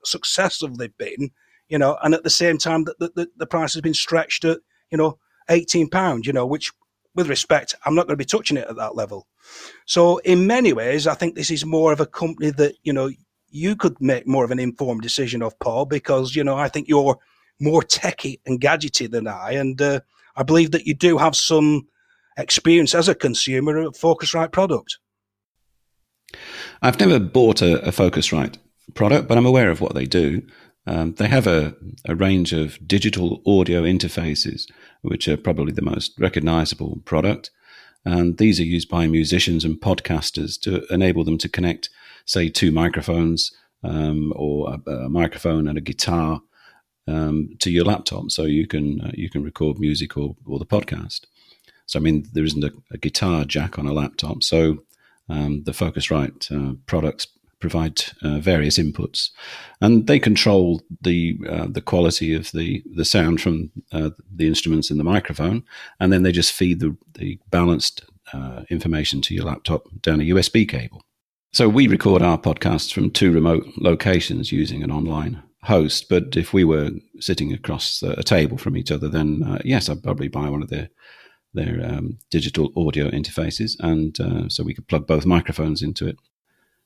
successful 0.05 0.71
they've 0.71 0.97
been 0.97 1.31
you 1.73 1.79
know, 1.79 1.97
and 2.03 2.13
at 2.13 2.23
the 2.23 2.29
same 2.29 2.59
time 2.59 2.85
that 2.85 2.99
the, 2.99 3.11
the, 3.17 3.29
the, 3.39 3.47
price 3.47 3.73
has 3.73 3.81
been 3.81 3.95
stretched 3.95 4.45
at, 4.45 4.59
you 4.91 4.99
know, 4.99 5.19
eighteen 5.49 5.89
pound, 5.89 6.27
you 6.27 6.33
know, 6.35 6.45
which 6.45 6.71
with 7.15 7.31
respect, 7.31 7.75
I'm 7.87 7.95
not 7.95 8.07
going 8.07 8.19
to 8.19 8.25
be 8.25 8.27
touching 8.27 8.59
it 8.59 8.69
at 8.69 8.77
that 8.77 8.95
level. 8.95 9.27
So 9.87 10.19
in 10.19 10.47
many 10.47 10.75
ways, 10.75 11.07
I 11.07 11.15
think 11.15 11.35
this 11.35 11.51
is 11.51 11.65
more 11.65 11.91
of 11.91 12.01
a 12.01 12.05
company 12.05 12.51
that, 12.51 12.75
you 12.83 12.93
know, 12.93 13.11
you 13.49 13.75
could 13.75 13.99
make 14.03 14.27
more 14.27 14.45
of 14.45 14.51
an 14.51 14.59
informed 14.59 15.01
decision 15.01 15.43
of, 15.43 15.59
Paul, 15.61 15.87
because, 15.87 16.37
you 16.37 16.45
know, 16.45 16.57
I 16.57 16.69
think 16.69 16.89
you're 16.89 17.19
more 17.59 17.83
techy 17.83 18.39
and 18.45 18.61
gadgety 18.61 19.11
than 19.11 19.27
I. 19.27 19.53
And 19.53 19.81
uh, 19.81 20.01
I 20.37 20.43
believe 20.43 20.73
that 20.73 20.87
you 20.87 20.95
do 20.95 21.17
have 21.17 21.35
some 21.35 21.89
experience 22.37 22.95
as 22.95 23.09
a 23.09 23.15
consumer 23.15 23.79
of 23.79 23.95
Focusrite 23.95 24.53
product. 24.53 24.99
I've 26.83 27.01
never 27.01 27.19
bought 27.19 27.63
a, 27.63 27.81
a 27.89 27.93
Focusrite 27.93 28.59
product, 28.95 29.27
but 29.27 29.39
I'm 29.39 29.47
aware 29.47 29.71
of 29.71 29.81
what 29.81 29.95
they 29.95 30.05
do. 30.05 30.43
Um, 30.87 31.15
they 31.15 31.29
have 31.29 31.47
a, 31.47 31.77
a, 32.07 32.17
range 32.17 32.53
of 32.53 32.77
digital 32.87 33.41
audio 33.47 33.83
interfaces, 33.83 34.69
which 35.03 35.29
are 35.29 35.37
probably 35.37 35.73
the 35.73 35.83
most 35.83 36.19
recognizable 36.19 37.01
product. 37.05 37.51
And 38.05 38.37
these 38.39 38.59
are 38.59 38.65
used 38.65 38.89
by 38.89 39.07
musicians 39.07 39.65
and 39.65 39.81
podcasters 39.81 40.61
to 40.63 40.85
enable 40.93 41.23
them 41.23 41.39
to 41.39 41.49
connect, 41.49 41.89
say, 42.27 42.49
two 42.49 42.73
microphones 42.73 43.53
um, 43.85 44.33
or 44.35 44.75
a, 44.75 44.91
a, 44.91 45.09
microphone 45.09 45.69
and 45.69 45.79
a 45.79 45.83
guitar 45.83 46.43
um, 47.07 47.51
to 47.61 47.71
your 47.71 47.85
laptop, 47.85 48.31
so 48.31 48.45
you 48.45 48.67
can 48.67 49.01
uh, 49.01 49.11
you 49.15 49.29
can 49.29 49.43
record 49.43 49.79
music 49.79 50.17
or, 50.17 50.37
or 50.47 50.59
the 50.59 50.67
podcast. 50.67 51.23
So 51.87 51.99
I 51.99 52.03
mean, 52.03 52.27
there 52.33 52.45
isn't 52.45 52.63
a, 52.63 52.73
a 52.93 52.99
guitar 52.99 53.45
jack 53.45 53.79
on 53.79 53.87
a 53.87 53.93
laptop, 53.93 54.43
so 54.43 54.85
um, 55.29 55.65
the 55.65 55.73
Focusrite 55.73 56.51
uh, 56.53 56.77
products 56.87 57.27
provide 57.63 58.03
uh, 58.23 58.39
various 58.39 58.77
inputs, 58.79 59.31
and 59.81 60.07
they 60.07 60.19
control 60.19 60.83
the 61.01 61.39
uh, 61.49 61.67
the 61.71 61.81
quality 61.81 62.35
of 62.35 62.51
the 62.53 62.83
the 62.95 63.05
sound 63.05 63.41
from 63.41 63.71
uh, 63.93 64.11
the 64.35 64.47
instruments 64.47 64.91
in 64.91 64.99
the 64.99 65.05
microphone, 65.05 65.65
and 65.99 66.13
then 66.13 66.23
they 66.23 66.33
just 66.33 66.53
feed 66.53 66.81
the 66.81 66.95
the 67.15 67.39
balanced 67.51 68.05
uh, 68.35 68.65
information 68.69 69.23
to 69.23 69.35
your 69.35 69.45
laptop 69.45 69.87
down 70.03 70.21
a 70.21 70.25
USB 70.25 70.69
cable. 70.69 71.03
So 71.53 71.69
we 71.69 71.87
record 71.87 72.23
our 72.23 72.39
podcasts 72.39 72.93
from 72.93 73.11
two 73.11 73.31
remote 73.31 73.65
locations 73.77 74.53
using 74.53 74.83
an 74.83 74.91
online 74.91 75.43
host. 75.63 76.09
But 76.09 76.37
if 76.37 76.53
we 76.53 76.65
were 76.65 76.91
sitting 77.21 77.53
across 77.53 78.03
a 78.03 78.23
table 78.23 78.59
from 78.59 78.77
each 78.77 78.91
other, 78.91 79.09
then 79.09 79.43
uh, 79.47 79.59
yes, 79.65 79.89
I'd 79.89 80.03
probably 80.03 80.29
buy 80.29 80.49
one 80.49 80.63
of 80.63 80.69
their 80.69 80.89
their 81.55 81.85
um, 81.85 82.19
digital 82.31 82.73
audio 82.77 83.11
interfaces, 83.11 83.77
and 83.81 84.19
uh, 84.21 84.49
so 84.49 84.65
we 84.65 84.75
could 84.75 84.89
plug 84.89 85.07
both 85.07 85.27
microphones 85.27 85.83
into 85.83 86.09
it. 86.09 86.17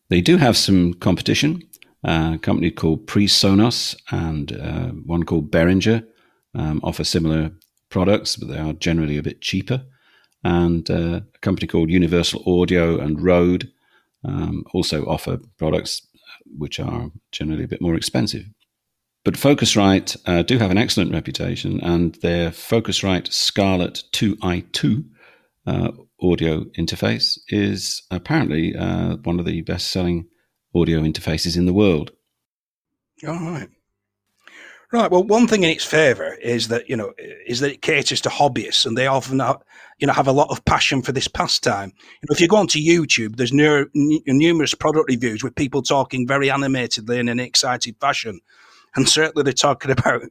They 0.09 0.21
do 0.21 0.37
have 0.37 0.57
some 0.57 0.95
competition. 0.95 1.63
Uh, 2.05 2.33
a 2.35 2.39
company 2.39 2.71
called 2.71 3.07
PreSonus 3.07 3.97
and 4.11 4.53
uh, 4.53 4.89
one 4.89 5.25
called 5.25 5.51
Behringer 5.51 6.07
um, 6.55 6.81
offer 6.83 7.05
similar 7.05 7.51
products, 7.89 8.37
but 8.37 8.49
they 8.49 8.59
are 8.59 8.73
generally 8.75 9.17
a 9.17 9.23
bit 9.23 9.41
cheaper. 9.41 9.85
And 10.45 10.89
uh, 10.91 11.21
a 11.35 11.39
company 11.41 11.67
called 11.67 11.91
Universal 11.91 12.43
Audio 12.47 13.01
and 13.01 13.21
Rode 13.21 13.71
um, 14.25 14.65
also 14.73 15.05
offer 15.07 15.39
products 15.57 16.07
which 16.57 16.79
are 16.79 17.11
generally 17.33 17.65
a 17.65 17.69
bit 17.69 17.81
more 17.81 17.97
expensive. 17.97 18.45
But 19.25 19.35
Focusrite 19.35 20.17
uh, 20.27 20.43
do 20.43 20.59
have 20.59 20.71
an 20.71 20.79
excellent 20.79 21.13
reputation, 21.13 21.81
and 21.81 22.15
their 22.17 22.51
Focusrite 22.51 23.33
Scarlett 23.33 24.05
2i2 24.13 25.05
uh, 25.67 25.91
audio 26.23 26.65
interface 26.79 27.39
is 27.49 28.03
apparently 28.11 28.75
uh, 28.75 29.17
one 29.17 29.39
of 29.39 29.47
the 29.47 29.61
best 29.63 29.89
selling 29.89 30.29
audio 30.75 31.01
interfaces 31.01 31.57
in 31.57 31.67
the 31.67 31.73
world. 31.73 32.13
All 33.27 33.35
right. 33.35 33.69
Right. 34.93 35.11
Well, 35.11 35.25
one 35.25 35.49
thing 35.49 35.65
in 35.65 35.71
its 35.71 35.85
favour 35.85 36.35
is 36.35 36.69
that 36.69 36.89
you 36.89 36.97
know 36.97 37.13
is 37.47 37.61
that 37.61 37.73
it 37.73 37.83
caters 37.83 38.21
to 38.23 38.29
hobbyists, 38.29 38.87
and 38.87 38.97
they 38.97 39.09
often 39.09 39.41
have, 39.41 39.61
you 39.99 40.07
know 40.07 40.13
have 40.13 40.29
a 40.29 40.33
lot 40.33 40.49
of 40.51 40.65
passion 40.65 41.03
for 41.03 41.11
this 41.11 41.27
pastime. 41.27 41.93
You 42.23 42.29
know, 42.29 42.35
if 42.35 42.41
you 42.41 42.47
go 42.47 42.57
onto 42.57 42.79
YouTube, 42.79 43.37
there's 43.37 43.53
nu- 43.53 43.89
numerous 43.95 44.75
product 44.75 45.07
reviews 45.09 45.43
with 45.43 45.57
people 45.57 45.83
talking 45.83 46.27
very 46.27 46.51
animatedly 46.51 47.19
in 47.19 47.29
an 47.29 47.41
excited 47.41 47.97
fashion 48.01 48.41
and 48.97 49.09
certainly 49.09 49.45
they're 49.45 49.53
talking 49.53 49.91
about 49.99 50.23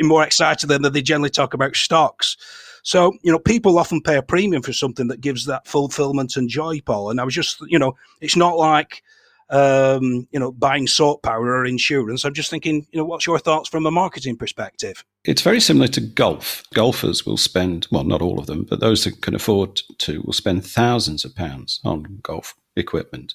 more 0.00 0.22
excited 0.22 0.68
than 0.68 0.82
they 0.82 1.02
generally 1.02 1.30
talk 1.30 1.54
about 1.54 1.74
stocks. 1.74 2.36
So, 2.82 3.12
you 3.22 3.32
know, 3.32 3.38
people 3.38 3.78
often 3.78 4.00
pay 4.00 4.16
a 4.16 4.22
premium 4.22 4.62
for 4.62 4.72
something 4.72 5.08
that 5.08 5.20
gives 5.20 5.46
that 5.46 5.66
fulfillment 5.66 6.36
and 6.36 6.48
joy, 6.48 6.80
Paul. 6.80 7.10
And 7.10 7.20
I 7.20 7.24
was 7.24 7.34
just, 7.34 7.60
you 7.66 7.78
know, 7.78 7.96
it's 8.20 8.36
not 8.36 8.56
like, 8.56 9.02
um, 9.50 10.28
you 10.30 10.38
know, 10.38 10.52
buying 10.52 10.86
salt 10.86 11.22
powder 11.22 11.56
or 11.56 11.66
insurance. 11.66 12.24
I'm 12.24 12.34
just 12.34 12.50
thinking, 12.50 12.86
you 12.92 12.98
know, 12.98 13.04
what's 13.04 13.26
your 13.26 13.38
thoughts 13.38 13.68
from 13.68 13.86
a 13.86 13.90
marketing 13.90 14.36
perspective? 14.36 15.04
It's 15.24 15.42
very 15.42 15.60
similar 15.60 15.88
to 15.88 16.00
golf. 16.00 16.62
Golfers 16.72 17.26
will 17.26 17.36
spend, 17.36 17.86
well, 17.90 18.04
not 18.04 18.22
all 18.22 18.38
of 18.38 18.46
them, 18.46 18.64
but 18.64 18.80
those 18.80 19.04
that 19.04 19.20
can 19.22 19.34
afford 19.34 19.82
to 19.98 20.22
will 20.22 20.32
spend 20.32 20.64
thousands 20.64 21.24
of 21.24 21.34
pounds 21.34 21.80
on 21.84 22.20
golf 22.22 22.54
equipment 22.76 23.34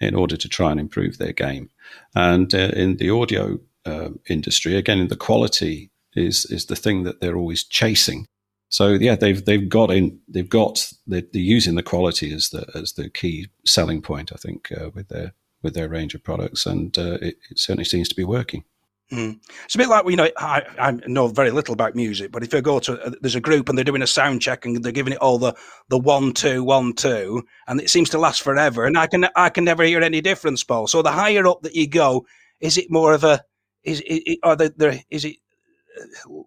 in 0.00 0.14
order 0.14 0.36
to 0.36 0.48
try 0.48 0.70
and 0.70 0.80
improve 0.80 1.18
their 1.18 1.32
game. 1.32 1.70
And 2.14 2.54
uh, 2.54 2.70
in 2.74 2.96
the 2.96 3.10
audio 3.10 3.58
uh, 3.86 4.10
industry. 4.28 4.76
Again, 4.76 5.06
the 5.08 5.16
quality 5.16 5.90
is 6.14 6.46
is 6.46 6.66
the 6.66 6.76
thing 6.76 7.04
that 7.04 7.20
they're 7.20 7.36
always 7.36 7.64
chasing. 7.64 8.26
So 8.68 8.90
yeah, 8.90 9.14
they've 9.14 9.44
they've 9.44 9.68
got 9.68 9.90
in 9.90 10.20
they've 10.28 10.48
got 10.48 10.92
they're, 11.06 11.22
they're 11.32 11.42
using 11.42 11.76
the 11.76 11.82
quality 11.82 12.32
as 12.32 12.48
the 12.50 12.68
as 12.74 12.92
the 12.92 13.08
key 13.08 13.48
selling 13.64 14.02
point. 14.02 14.32
I 14.32 14.36
think 14.36 14.72
uh, 14.72 14.90
with 14.90 15.08
their 15.08 15.34
with 15.62 15.74
their 15.74 15.88
range 15.88 16.14
of 16.14 16.22
products, 16.22 16.66
and 16.66 16.96
uh, 16.98 17.18
it, 17.22 17.36
it, 17.50 17.58
certainly 17.58 17.84
seems 17.84 18.08
to 18.08 18.14
be 18.14 18.24
working. 18.24 18.64
Mm. 19.12 19.38
It's 19.64 19.76
a 19.76 19.78
bit 19.78 19.88
like 19.88 20.08
you 20.08 20.16
know 20.16 20.28
I, 20.36 20.62
I, 20.80 20.90
know 21.06 21.28
very 21.28 21.52
little 21.52 21.74
about 21.74 21.94
music, 21.94 22.32
but 22.32 22.42
if 22.42 22.52
you 22.52 22.60
go 22.60 22.80
to 22.80 23.00
uh, 23.00 23.10
there's 23.20 23.36
a 23.36 23.40
group 23.40 23.68
and 23.68 23.78
they're 23.78 23.84
doing 23.84 24.02
a 24.02 24.06
sound 24.06 24.42
check 24.42 24.64
and 24.64 24.82
they're 24.82 24.90
giving 24.90 25.12
it 25.12 25.20
all 25.20 25.38
the 25.38 25.54
the 25.88 25.98
one 25.98 26.32
two 26.32 26.64
one 26.64 26.92
two, 26.92 27.44
and 27.68 27.80
it 27.80 27.88
seems 27.88 28.10
to 28.10 28.18
last 28.18 28.42
forever, 28.42 28.84
and 28.84 28.98
I 28.98 29.06
can 29.06 29.28
I 29.36 29.48
can 29.48 29.62
never 29.64 29.84
hear 29.84 30.00
any 30.00 30.20
difference, 30.20 30.64
Paul. 30.64 30.88
So 30.88 31.02
the 31.02 31.12
higher 31.12 31.46
up 31.46 31.62
that 31.62 31.76
you 31.76 31.88
go, 31.88 32.26
is 32.60 32.78
it 32.78 32.90
more 32.90 33.12
of 33.12 33.22
a 33.22 33.44
is 33.84 34.02
it, 34.04 34.40
are 34.42 34.56
there, 34.56 35.00
is 35.08 35.24
it 35.24 35.36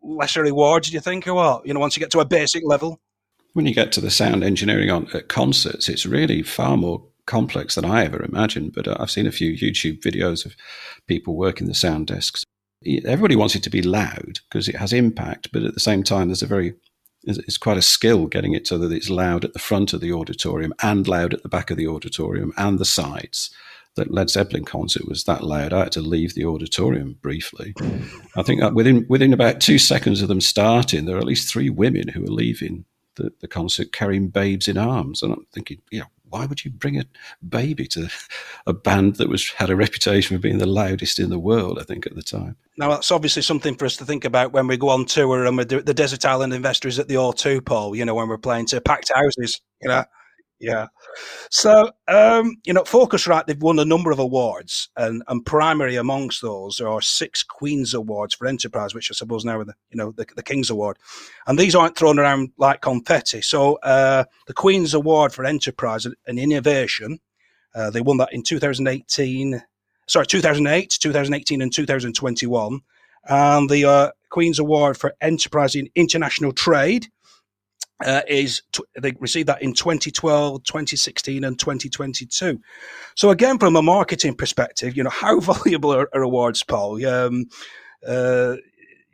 lesser 0.04 0.44
rewards? 0.44 0.90
Do 0.90 0.94
you 0.94 1.00
think, 1.00 1.28
or 1.28 1.34
what? 1.34 1.66
You 1.66 1.74
know, 1.74 1.80
once 1.80 1.96
you 1.96 2.00
get 2.00 2.12
to 2.12 2.20
a 2.20 2.26
basic 2.26 2.64
level. 2.66 3.00
When 3.54 3.66
you 3.66 3.74
get 3.74 3.92
to 3.94 4.02
the 4.02 4.12
sound 4.12 4.44
engineering 4.44 4.90
on 4.90 5.08
at 5.14 5.28
concerts, 5.28 5.90
it's 5.90 6.06
really 6.06 6.44
far 6.44 6.78
more 6.78 7.04
complex 7.26 7.76
than 7.76 7.86
I 7.86 8.06
ever 8.06 8.24
imagined. 8.24 8.74
But 8.74 8.88
uh, 8.88 8.98
I've 9.00 9.12
seen 9.12 9.28
a 9.28 9.32
few 9.32 9.54
YouTube 9.54 10.02
videos 10.02 10.46
of 10.46 10.56
people 11.08 11.36
working 11.36 11.68
the 11.68 11.74
sound 11.74 12.08
desks. 12.08 12.44
Everybody 13.06 13.36
wants 13.36 13.56
it 13.56 13.64
to 13.64 13.70
be 13.70 13.82
loud 13.82 14.40
because 14.50 14.70
it 14.70 14.76
has 14.76 14.94
impact, 14.94 15.52
but 15.52 15.64
at 15.64 15.74
the 15.74 15.80
same 15.80 16.04
time, 16.04 16.28
there's 16.28 16.44
a 16.44 16.48
very 16.48 16.74
it's 17.24 17.58
quite 17.58 17.78
a 17.78 17.82
skill 17.82 18.28
getting 18.28 18.54
it 18.54 18.66
so 18.66 18.78
that 18.78 18.94
it's 18.94 19.10
loud 19.10 19.44
at 19.44 19.52
the 19.52 19.60
front 19.60 19.92
of 19.92 20.00
the 20.00 20.14
auditorium 20.14 20.74
and 20.82 21.06
loud 21.06 21.34
at 21.34 21.44
the 21.44 21.50
back 21.50 21.70
of 21.70 21.76
the 21.76 21.88
auditorium 21.88 22.54
and 22.56 22.80
the 22.80 22.86
sides 22.86 23.54
that 24.00 24.12
Led 24.12 24.30
Zeppelin 24.30 24.66
concert 24.66 25.08
was 25.08 25.26
that 25.26 25.44
loud, 25.44 25.74
I 25.74 25.80
had 25.80 25.92
to 25.94 26.02
leave 26.02 26.34
the 26.34 26.46
auditorium 26.46 27.18
briefly. 27.22 27.74
I 28.36 28.44
think 28.44 28.62
within 28.74 29.06
within 29.10 29.34
about 29.34 29.62
two 29.62 29.78
seconds 29.78 30.22
of 30.22 30.28
them 30.28 30.42
starting, 30.42 31.06
there 31.06 31.16
are 31.16 31.20
at 31.20 31.26
least 31.26 31.52
three 31.52 31.70
women 31.70 32.08
who 32.08 32.24
are 32.24 32.32
leaving 32.32 32.86
the, 33.16 33.32
the 33.42 33.48
concert 33.48 33.92
carrying 33.92 34.30
babes 34.30 34.68
in 34.68 34.78
arms, 34.78 35.22
and 35.22 35.34
I'm 35.34 35.46
thinking, 35.54 35.82
know, 35.92 36.06
why 36.30 36.46
would 36.46 36.64
you 36.64 36.72
bring 36.72 37.00
a 37.00 37.06
baby 37.48 37.88
to 37.88 38.08
a 38.68 38.74
band 38.74 39.16
that 39.16 39.30
was 39.30 39.50
had 39.52 39.70
a 39.70 39.76
reputation 39.76 40.38
for 40.38 40.42
being 40.42 40.60
the 40.60 40.66
loudest 40.66 41.20
in 41.20 41.30
the 41.30 41.40
world? 41.40 41.80
I 41.80 41.84
think 41.84 42.06
at 42.06 42.16
the 42.16 42.24
time. 42.24 42.56
Now 42.78 42.90
that's 42.90 43.12
obviously 43.12 43.42
something 43.42 43.76
for 43.76 43.86
us 43.86 43.98
to 43.98 44.06
think 44.06 44.26
about 44.26 44.54
when 44.54 44.68
we 44.68 44.78
go 44.78 44.90
on 44.90 45.06
tour 45.06 45.46
and 45.46 45.58
we 45.58 45.66
do 45.66 45.82
the 45.82 45.94
Desert 45.94 46.26
Island 46.26 46.54
Investors 46.54 47.00
at 47.00 47.08
the 47.08 47.16
O2 47.16 47.66
Paul. 47.66 47.96
You 47.96 48.06
know, 48.06 48.16
when 48.16 48.30
we're 48.30 48.38
playing 48.38 48.68
to 48.68 48.82
packed 48.82 49.12
houses. 49.14 49.62
You 49.82 49.90
know, 49.90 50.06
yeah. 50.60 50.88
So, 51.50 51.92
um, 52.08 52.58
you 52.66 52.74
know, 52.74 52.84
Focusrite, 52.84 53.46
they've 53.46 53.62
won 53.62 53.80
a 53.80 53.86
number 53.86 54.12
of 54.12 54.20
awards, 54.20 54.90
and, 54.98 55.24
and 55.28 55.46
primary 55.46 55.96
amongst 55.96 56.42
those 56.42 56.80
are 56.82 57.02
six 57.02 57.44
Queen's 57.44 57.94
Awards 57.94 58.36
for 58.36 58.46
Enterprise, 58.46 58.94
which 58.94 59.10
I 59.10 59.14
suppose 59.14 59.46
now 59.46 59.60
are 59.60 59.66
the, 59.66 59.74
you 59.90 59.98
know, 59.98 60.12
the, 60.12 60.26
the 60.36 60.44
King's 60.44 60.70
Award. 60.70 60.98
And 61.48 61.58
these 61.58 61.76
aren't 61.76 61.98
thrown 61.98 62.20
around 62.20 62.52
like 62.58 62.82
confetti. 62.82 63.42
So, 63.42 63.76
uh, 63.76 64.26
the 64.48 64.54
Queen's 64.54 64.94
Award 64.94 65.34
for 65.34 65.46
Enterprise 65.46 66.06
and 66.06 66.40
Innovation, 66.40 67.20
uh, 67.74 67.90
they 67.90 68.02
won 68.02 68.18
that 68.18 68.34
in 68.34 68.44
2018, 68.44 69.64
sorry, 70.08 70.26
2008, 70.26 70.98
2018, 71.00 71.62
and 71.62 71.74
2021. 71.74 72.82
And 73.30 73.70
the 73.70 73.86
uh, 73.86 74.12
Queen's 74.30 74.60
Award 74.60 74.98
for 74.98 75.14
Enterprise 75.22 75.76
in 75.76 75.90
International 75.96 76.52
Trade, 76.52 77.08
uh, 78.06 78.22
is 78.28 78.62
t- 78.72 78.84
they 79.00 79.14
received 79.20 79.48
that 79.50 79.62
in 79.62 79.74
2012, 79.74 80.64
2016, 80.64 81.44
and 81.44 81.60
2022. 81.60 82.60
So 83.16 83.30
again, 83.30 83.58
from 83.58 83.76
a 83.76 83.82
marketing 83.82 84.36
perspective, 84.36 84.96
you 84.96 85.04
know 85.04 85.10
how 85.10 85.40
valuable 85.40 85.94
are, 85.94 86.10
are 86.14 86.22
awards, 86.22 86.64
Paul? 86.64 87.06
Um, 87.06 87.46
uh, 88.08 88.56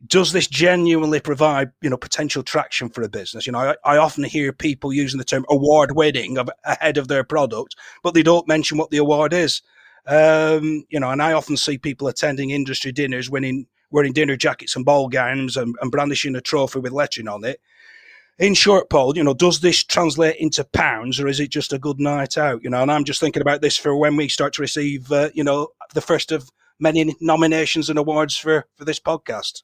does 0.07 0.33
this 0.33 0.47
genuinely 0.47 1.19
provide 1.19 1.71
you 1.81 1.89
know 1.89 1.97
potential 1.97 2.43
traction 2.43 2.89
for 2.89 3.01
a 3.01 3.09
business? 3.09 3.47
You 3.47 3.53
know, 3.53 3.59
I, 3.59 3.75
I 3.83 3.97
often 3.97 4.23
hear 4.23 4.53
people 4.53 4.93
using 4.93 5.17
the 5.17 5.23
term 5.23 5.45
award 5.49 5.95
winning 5.95 6.37
ahead 6.63 6.97
of 6.97 7.07
their 7.07 7.23
product, 7.23 7.75
but 8.03 8.13
they 8.13 8.23
don't 8.23 8.47
mention 8.47 8.77
what 8.77 8.91
the 8.91 8.97
award 8.97 9.33
is. 9.33 9.61
Um, 10.07 10.85
you 10.89 10.99
know, 10.99 11.09
and 11.09 11.23
I 11.23 11.33
often 11.33 11.57
see 11.57 11.79
people 11.79 12.07
attending 12.07 12.51
industry 12.51 12.91
dinners, 12.91 13.31
winning 13.31 13.65
wearing 13.89 14.13
dinner 14.13 14.35
jackets 14.35 14.75
and 14.75 14.85
ball 14.85 15.07
gowns 15.07 15.57
and, 15.57 15.75
and 15.81 15.91
brandishing 15.91 16.35
a 16.35 16.41
trophy 16.41 16.79
with 16.79 16.91
lettering 16.91 17.27
on 17.27 17.43
it 17.43 17.61
in 18.37 18.53
short, 18.53 18.89
Paul, 18.89 19.15
you 19.15 19.23
know, 19.23 19.33
does 19.33 19.61
this 19.61 19.83
translate 19.83 20.35
into 20.37 20.63
pounds 20.63 21.19
or 21.19 21.27
is 21.27 21.39
it 21.39 21.49
just 21.49 21.73
a 21.73 21.79
good 21.79 21.99
night 21.99 22.37
out? 22.37 22.63
You 22.63 22.69
know, 22.69 22.81
and 22.81 22.91
I'm 22.91 23.05
just 23.05 23.19
thinking 23.19 23.41
about 23.41 23.61
this 23.61 23.77
for 23.77 23.95
when 23.95 24.15
we 24.15 24.27
start 24.27 24.53
to 24.53 24.61
receive, 24.61 25.11
uh, 25.11 25.29
you 25.33 25.43
know, 25.43 25.69
the 25.93 26.01
first 26.01 26.31
of 26.31 26.49
many 26.79 27.15
nominations 27.21 27.89
and 27.89 27.97
awards 27.97 28.35
for, 28.37 28.65
for 28.75 28.85
this 28.85 28.99
podcast. 28.99 29.63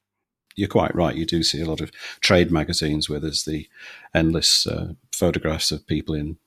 You're 0.54 0.68
quite 0.68 0.94
right. 0.94 1.16
You 1.16 1.26
do 1.26 1.42
see 1.42 1.60
a 1.60 1.68
lot 1.68 1.80
of 1.80 1.90
trade 2.20 2.50
magazines 2.50 3.08
where 3.08 3.20
there's 3.20 3.44
the 3.44 3.68
endless 4.14 4.66
uh, 4.66 4.92
photographs 5.12 5.70
of 5.70 5.86
people 5.86 6.14
in 6.14 6.38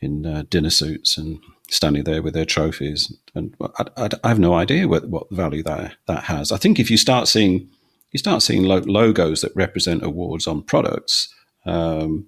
in 0.00 0.26
uh, 0.26 0.44
dinner 0.50 0.68
suits 0.68 1.16
and 1.16 1.40
standing 1.70 2.04
there 2.04 2.22
with 2.22 2.34
their 2.34 2.44
trophies. 2.44 3.12
And 3.34 3.56
I, 3.60 3.86
I, 3.96 4.08
I 4.22 4.28
have 4.28 4.38
no 4.38 4.52
idea 4.52 4.86
what, 4.86 5.08
what 5.08 5.30
value 5.30 5.62
that 5.62 5.96
that 6.06 6.24
has. 6.24 6.52
I 6.52 6.58
think 6.58 6.78
if 6.78 6.90
you 6.90 6.96
start 6.96 7.28
seeing 7.28 7.68
you 8.12 8.18
start 8.18 8.42
seeing 8.42 8.64
lo- 8.64 8.82
logos 8.86 9.40
that 9.40 9.56
represent 9.56 10.02
awards 10.02 10.46
on 10.46 10.62
products, 10.62 11.32
um, 11.66 12.26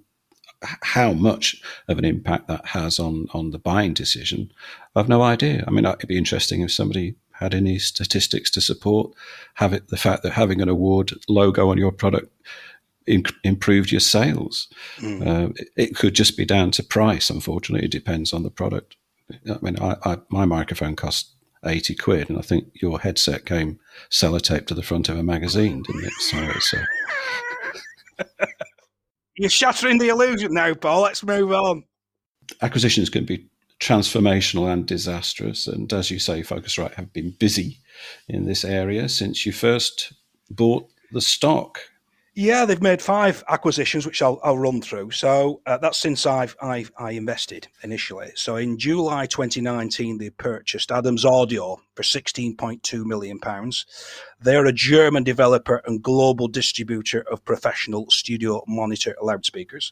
how 0.61 1.13
much 1.13 1.61
of 1.87 1.97
an 1.97 2.05
impact 2.05 2.47
that 2.47 2.65
has 2.67 2.99
on 2.99 3.27
on 3.33 3.51
the 3.51 3.59
buying 3.59 3.93
decision, 3.93 4.51
I've 4.95 5.09
no 5.09 5.21
idea. 5.21 5.63
I 5.67 5.71
mean, 5.71 5.85
it'd 5.85 6.07
be 6.07 6.17
interesting 6.17 6.61
if 6.61 6.71
somebody 6.71 7.15
had 7.31 7.55
any 7.55 7.79
statistics 7.79 8.51
to 8.51 8.59
support 8.59 9.13
have 9.55 9.71
it 9.71 9.87
the 9.87 9.97
fact 9.97 10.23
that 10.23 10.33
having 10.33 10.61
an 10.61 10.67
award 10.67 11.13
logo 11.29 11.69
on 11.69 11.77
your 11.77 11.91
product 11.91 12.33
improved 13.43 13.91
your 13.91 14.01
sales. 14.01 14.67
Mm. 14.97 15.25
Uh, 15.25 15.53
it, 15.55 15.69
it, 15.75 15.95
could 15.95 16.13
just 16.13 16.37
be 16.37 16.45
down 16.45 16.69
to 16.71 16.83
price. 16.83 17.31
Unfortunately, 17.31 17.85
it 17.85 17.91
depends 17.91 18.33
on 18.33 18.43
the 18.43 18.51
product. 18.51 18.97
I 19.49 19.57
mean, 19.61 19.79
I, 19.81 19.95
I, 20.03 20.17
my 20.29 20.45
microphone 20.45 20.95
cost 20.95 21.31
80 21.65 21.95
quid. 21.95 22.29
And 22.29 22.37
I 22.37 22.41
think 22.41 22.69
your 22.75 22.99
headset 22.99 23.45
came 23.45 23.79
sellotaped 24.09 24.67
to 24.67 24.73
the 24.73 24.83
front 24.83 25.09
of 25.09 25.17
a 25.17 25.23
magazine, 25.23 25.83
didn't 25.83 26.05
it? 26.05 26.13
So 26.19 26.37
it's. 26.37 26.73
Uh... 26.73 28.45
You're 29.39 29.49
shattering 29.49 29.99
the 29.99 30.09
illusion 30.09 30.53
now, 30.53 30.73
Paul. 30.73 31.03
Let's 31.03 31.23
move 31.23 31.53
on. 31.53 31.85
Acquisitions 32.61 33.09
can 33.09 33.23
be 33.23 33.47
transformational 33.79 34.69
and 34.69 34.85
disastrous. 34.85 35.65
And 35.65 35.91
as 35.93 36.11
you 36.11 36.19
say, 36.19 36.41
Focusrite 36.41 36.95
have 36.95 37.13
been 37.13 37.31
busy 37.39 37.77
in 38.27 38.45
this 38.45 38.65
area 38.65 39.07
since 39.07 39.45
you 39.45 39.53
first 39.53 40.11
bought 40.49 40.89
the 41.13 41.21
stock. 41.21 41.79
Yeah, 42.41 42.63
they've 42.63 42.81
made 42.81 43.01
five 43.01 43.43
acquisitions, 43.49 44.05
which 44.05 44.21
I'll, 44.21 44.39
I'll 44.41 44.57
run 44.57 44.81
through. 44.81 45.11
So 45.11 45.59
uh, 45.65 45.77
that's 45.77 45.99
since 45.99 46.25
I've, 46.25 46.55
i 46.61 46.85
I 46.97 47.11
invested 47.11 47.67
initially. 47.83 48.31
So 48.35 48.55
in 48.55 48.77
July 48.77 49.25
2019, 49.25 50.19
they 50.19 50.29
purchased 50.29 50.89
Adams 50.89 51.25
Audio 51.25 51.81
for 51.95 52.03
16.2 52.03 53.03
million 53.03 53.39
pounds. 53.39 53.85
They're 54.39 54.65
a 54.65 54.71
German 54.71 55.25
developer 55.25 55.81
and 55.85 56.01
global 56.01 56.47
distributor 56.47 57.25
of 57.29 57.43
professional 57.43 58.09
studio 58.09 58.63
monitor 58.69 59.17
loudspeakers. 59.21 59.91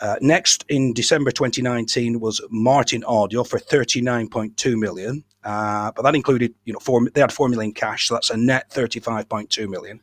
Uh, 0.00 0.16
next, 0.20 0.64
in 0.68 0.92
December 0.92 1.30
2019, 1.30 2.18
was 2.18 2.40
Martin 2.50 3.04
Audio 3.04 3.44
for 3.44 3.60
39.2 3.60 4.76
million, 4.76 5.22
uh, 5.44 5.92
but 5.94 6.02
that 6.02 6.16
included, 6.16 6.52
you 6.64 6.72
know, 6.72 6.80
four, 6.80 7.08
they 7.10 7.20
had 7.20 7.32
four 7.32 7.48
million 7.48 7.72
cash, 7.72 8.08
so 8.08 8.14
that's 8.14 8.30
a 8.30 8.36
net 8.36 8.68
35.2 8.70 9.68
million. 9.68 10.00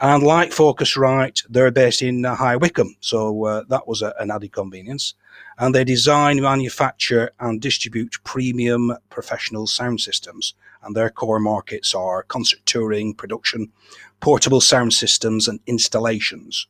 And 0.00 0.22
like 0.22 0.50
Focusrite, 0.50 1.44
they're 1.50 1.70
based 1.70 2.00
in 2.00 2.24
uh, 2.24 2.34
High 2.34 2.56
Wycombe, 2.56 2.96
so 3.00 3.44
uh, 3.44 3.64
that 3.68 3.86
was 3.86 4.00
a, 4.00 4.14
an 4.18 4.30
added 4.30 4.52
convenience. 4.52 5.12
And 5.58 5.74
they 5.74 5.84
design, 5.84 6.40
manufacture, 6.40 7.32
and 7.38 7.60
distribute 7.60 8.16
premium 8.24 8.96
professional 9.10 9.66
sound 9.66 10.00
systems. 10.00 10.54
And 10.82 10.96
their 10.96 11.10
core 11.10 11.38
markets 11.38 11.94
are 11.94 12.22
concert 12.22 12.64
touring, 12.64 13.12
production, 13.12 13.70
portable 14.20 14.62
sound 14.62 14.94
systems, 14.94 15.46
and 15.46 15.60
installations. 15.66 16.66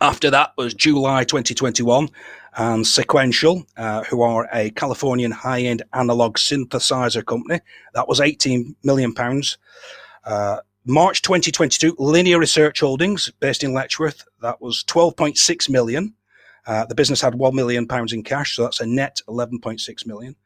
After 0.00 0.30
that 0.30 0.52
was 0.56 0.74
July 0.74 1.24
2021, 1.24 2.08
and 2.56 2.86
Sequential, 2.86 3.66
uh, 3.76 4.04
who 4.04 4.22
are 4.22 4.48
a 4.52 4.70
Californian 4.70 5.32
high-end 5.32 5.82
analog 5.92 6.36
synthesizer 6.36 7.24
company, 7.26 7.60
that 7.94 8.06
was 8.06 8.20
18 8.20 8.76
million 8.84 9.12
pounds. 9.12 9.58
Uh, 10.24 10.58
March 10.86 11.22
2022, 11.22 11.96
Linea 11.98 12.38
Research 12.38 12.80
Holdings, 12.80 13.32
based 13.40 13.64
in 13.64 13.72
Letchworth, 13.72 14.22
that 14.42 14.60
was 14.60 14.84
12.6 14.84 15.70
million. 15.70 16.12
Uh, 16.66 16.84
the 16.84 16.94
business 16.94 17.22
had 17.22 17.34
1 17.34 17.54
million 17.54 17.88
pounds 17.88 18.12
in 18.12 18.22
cash, 18.22 18.54
so 18.54 18.64
that's 18.64 18.80
a 18.80 18.86
net 18.86 19.22
11.6 19.26 20.06
million. 20.06 20.36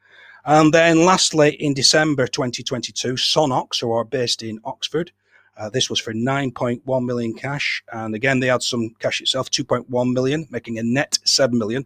And 0.45 0.73
then 0.73 1.05
lastly, 1.05 1.57
in 1.57 1.75
December 1.75 2.29
2022, 2.29 3.15
Sonnox, 3.15 3.81
who 3.81 3.91
are 3.91 4.05
based 4.05 4.45
in 4.45 4.61
Oxford, 4.65 5.11
uh, 5.57 5.71
this 5.71 5.91
was 5.91 5.99
for 5.99 6.13
9.1 6.13 7.05
million 7.05 7.35
cash. 7.35 7.83
And 7.93 8.15
again, 8.15 8.39
they 8.39 8.47
had 8.47 8.63
some 8.63 8.91
cash 9.01 9.21
itself, 9.21 9.51
2.1 9.51 10.13
million, 10.13 10.47
making 10.51 10.79
a 10.79 10.85
net 10.85 11.19
7 11.25 11.59
million 11.59 11.85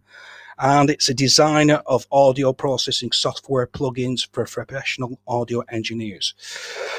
and 0.62 0.90
it's 0.90 1.09
a 1.09 1.14
designer 1.14 1.83
of 1.87 2.07
audio 2.12 2.52
processing 2.52 3.11
software 3.11 3.66
plugins 3.66 4.28
for 4.33 4.47
professional 4.47 5.21
audio 5.26 5.61
engineers. 5.73 6.35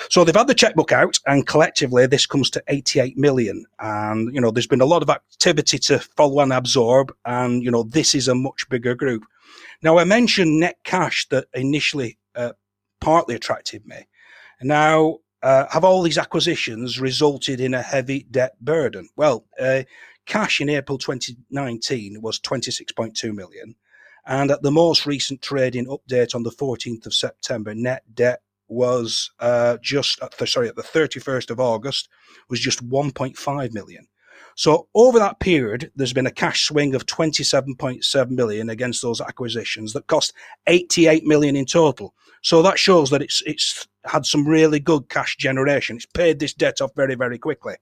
So 0.09 0.23
they've 0.23 0.35
had 0.35 0.47
the 0.47 0.53
checkbook 0.53 0.91
out, 0.91 1.17
and 1.25 1.47
collectively 1.47 2.05
this 2.05 2.25
comes 2.25 2.49
to 2.51 2.63
88 2.67 3.17
million. 3.17 3.65
And 3.79 4.35
you 4.35 4.41
know, 4.41 4.51
there's 4.51 4.67
been 4.67 4.81
a 4.81 4.85
lot 4.85 5.01
of 5.01 5.09
activity 5.09 5.79
to 5.79 5.99
follow 5.99 6.41
and 6.41 6.51
absorb, 6.51 7.13
and 7.25 7.63
you 7.63 7.71
know, 7.71 7.83
this 7.83 8.13
is 8.13 8.27
a 8.27 8.35
much 8.35 8.67
bigger 8.69 8.95
group. 8.95 9.23
Now, 9.81 9.97
I 9.97 10.03
mentioned 10.03 10.59
net 10.59 10.77
cash 10.83 11.27
that 11.29 11.47
initially 11.53 12.17
uh, 12.35 12.51
partly 12.99 13.35
attracted 13.35 13.85
me. 13.85 14.07
Now, 14.61 15.19
uh, 15.41 15.67
have 15.69 15.83
all 15.83 16.01
these 16.01 16.17
acquisitions 16.17 16.99
resulted 16.99 17.59
in 17.59 17.73
a 17.73 17.81
heavy 17.81 18.25
debt 18.31 18.55
burden? 18.61 19.09
Well, 19.17 19.45
uh, 19.59 19.83
Cash 20.25 20.61
in 20.61 20.69
April 20.69 20.97
2019 20.97 22.21
was 22.21 22.39
26.2 22.39 23.33
million. 23.33 23.75
And 24.25 24.51
at 24.51 24.61
the 24.61 24.71
most 24.71 25.05
recent 25.05 25.41
trading 25.41 25.85
update 25.87 26.33
on 26.33 26.43
the 26.43 26.51
14th 26.51 27.05
of 27.05 27.13
September, 27.13 27.73
net 27.75 28.03
debt 28.13 28.41
was 28.69 29.31
uh, 29.39 29.77
just 29.81 30.21
at 30.21 30.37
the, 30.37 30.47
sorry 30.47 30.69
at 30.69 30.75
the 30.75 30.81
31st 30.81 31.49
of 31.49 31.59
August 31.59 32.09
was 32.49 32.59
just 32.59 32.87
1.5 32.87 33.73
million. 33.73 34.07
So 34.55 34.87
over 34.93 35.19
that 35.19 35.39
period, 35.39 35.91
there's 35.95 36.13
been 36.13 36.27
a 36.27 36.31
cash 36.31 36.67
swing 36.67 36.95
of 36.95 37.05
27.7 37.05 38.29
million 38.29 38.69
against 38.69 39.01
those 39.01 39.19
acquisitions 39.19 39.93
that 39.93 40.07
cost 40.07 40.33
88 40.67 41.25
million 41.25 41.55
in 41.55 41.65
total. 41.65 42.13
So 42.41 42.61
that 42.61 42.77
shows 42.77 43.09
that 43.09 43.21
it's 43.21 43.41
it's 43.45 43.87
had 44.05 44.25
some 44.25 44.47
really 44.47 44.79
good 44.79 45.09
cash 45.09 45.37
generation. 45.37 45.95
It's 45.95 46.05
paid 46.05 46.39
this 46.39 46.53
debt 46.53 46.81
off 46.81 46.91
very 46.95 47.15
very 47.15 47.39
quickly. 47.39 47.75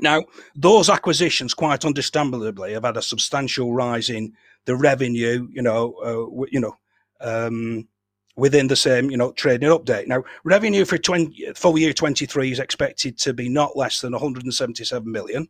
Now, 0.00 0.24
those 0.54 0.90
acquisitions, 0.90 1.54
quite 1.54 1.84
understandably, 1.84 2.72
have 2.72 2.84
had 2.84 2.96
a 2.96 3.02
substantial 3.02 3.72
rise 3.72 4.10
in 4.10 4.34
the 4.66 4.76
revenue, 4.76 5.48
you 5.50 5.62
know, 5.62 5.94
uh, 6.04 6.46
you 6.50 6.60
know, 6.60 6.76
um, 7.20 7.88
within 8.36 8.66
the 8.66 8.76
same, 8.76 9.10
you 9.10 9.16
know, 9.16 9.32
trading 9.32 9.70
update. 9.70 10.06
Now, 10.06 10.22
revenue 10.44 10.84
for 10.84 10.98
20, 10.98 11.52
full 11.54 11.78
year 11.78 11.92
23 11.92 12.52
is 12.52 12.58
expected 12.58 13.18
to 13.18 13.32
be 13.32 13.48
not 13.48 13.76
less 13.76 14.00
than 14.00 14.12
177 14.12 15.10
million. 15.10 15.48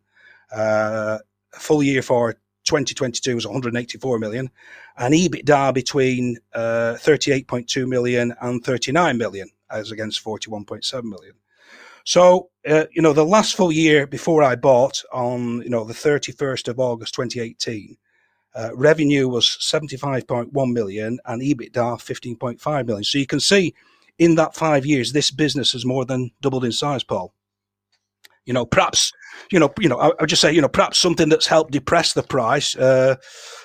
Uh, 0.53 1.19
full 1.53 1.83
year 1.83 2.03
for 2.03 2.35
2022 2.67 3.35
was 3.35 3.47
184 3.47 4.19
million, 4.19 4.51
and 4.99 5.15
EBITDA 5.15 5.75
between 5.75 6.39
uh, 6.55 6.95
38.2 6.99 7.89
million 7.89 8.35
and 8.41 8.65
39 8.65 9.19
million, 9.19 9.49
as 9.71 9.91
against 9.91 10.25
41.7 10.25 11.05
million. 11.05 11.35
So, 12.07 12.51
uh, 12.69 12.85
you 12.93 13.03
know, 13.03 13.13
the 13.13 13.27
last 13.27 13.57
full 13.57 13.73
year 13.73 14.07
before 14.07 14.45
I 14.45 14.55
bought 14.55 15.03
on, 15.13 15.61
you 15.63 15.69
know, 15.69 15.83
the 15.83 15.93
31st 15.93 16.69
of 16.69 16.79
August 16.79 17.15
2018, 17.15 17.97
uh, 18.55 18.71
revenue 18.77 19.29
was 19.29 19.59
75.1 19.61 20.73
million 20.73 21.19
and 21.25 21.43
EBITDA 21.43 21.73
15.5 21.73 22.87
million. 22.87 23.03
So 23.03 23.19
you 23.19 23.27
can 23.27 23.41
see 23.41 23.75
in 24.19 24.37
that 24.37 24.55
five 24.55 24.87
years, 24.87 25.13
this 25.13 25.33
business 25.33 25.73
has 25.73 25.85
more 25.85 26.05
than 26.05 26.31
doubled 26.41 26.65
in 26.65 26.71
size, 26.71 27.03
Paul. 27.03 27.35
You 28.45 28.53
know, 28.53 28.65
perhaps, 28.65 29.13
you 29.51 29.59
know, 29.59 29.75
you 29.81 29.89
know, 29.89 29.99
I, 29.99 30.13
would 30.21 30.29
just 30.29 30.41
say, 30.41 30.53
you 30.53 30.63
know, 30.63 30.69
perhaps 30.69 30.99
something 30.99 31.29
that's 31.29 31.49
helped 31.49 31.73
depress 31.73 32.13
the 32.13 32.23
price 32.23 32.77
uh, 32.77 33.17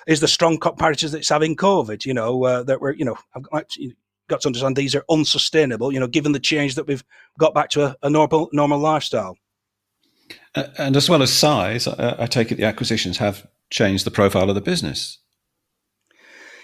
is 0.07 0.19
the 0.19 0.27
strong 0.27 0.57
comparators 0.57 1.11
that 1.11 1.19
it's 1.19 1.29
having 1.29 1.55
COVID. 1.55 2.07
You 2.07 2.15
know, 2.15 2.43
uh, 2.43 2.63
that 2.63 2.81
we're, 2.81 2.93
you 2.93 3.05
know, 3.05 3.17
got 4.31 4.41
to 4.41 4.47
understand 4.47 4.75
these 4.75 4.95
are 4.95 5.05
unsustainable, 5.09 5.91
you 5.91 5.99
know, 5.99 6.07
given 6.07 6.31
the 6.31 6.39
change 6.39 6.75
that 6.75 6.87
we've 6.87 7.03
got 7.37 7.53
back 7.53 7.69
to 7.71 7.85
a, 7.85 7.95
a 8.03 8.09
normal 8.09 8.49
normal 8.51 8.79
lifestyle. 8.79 9.37
Uh, 10.55 10.63
and 10.77 10.95
as 10.95 11.09
well 11.09 11.21
as 11.21 11.31
size, 11.31 11.87
I, 11.87 12.15
I 12.19 12.25
take 12.25 12.51
it 12.51 12.55
the 12.55 12.65
acquisitions 12.65 13.17
have 13.17 13.45
changed 13.69 14.05
the 14.05 14.11
profile 14.11 14.49
of 14.49 14.55
the 14.55 14.61
business. 14.61 15.19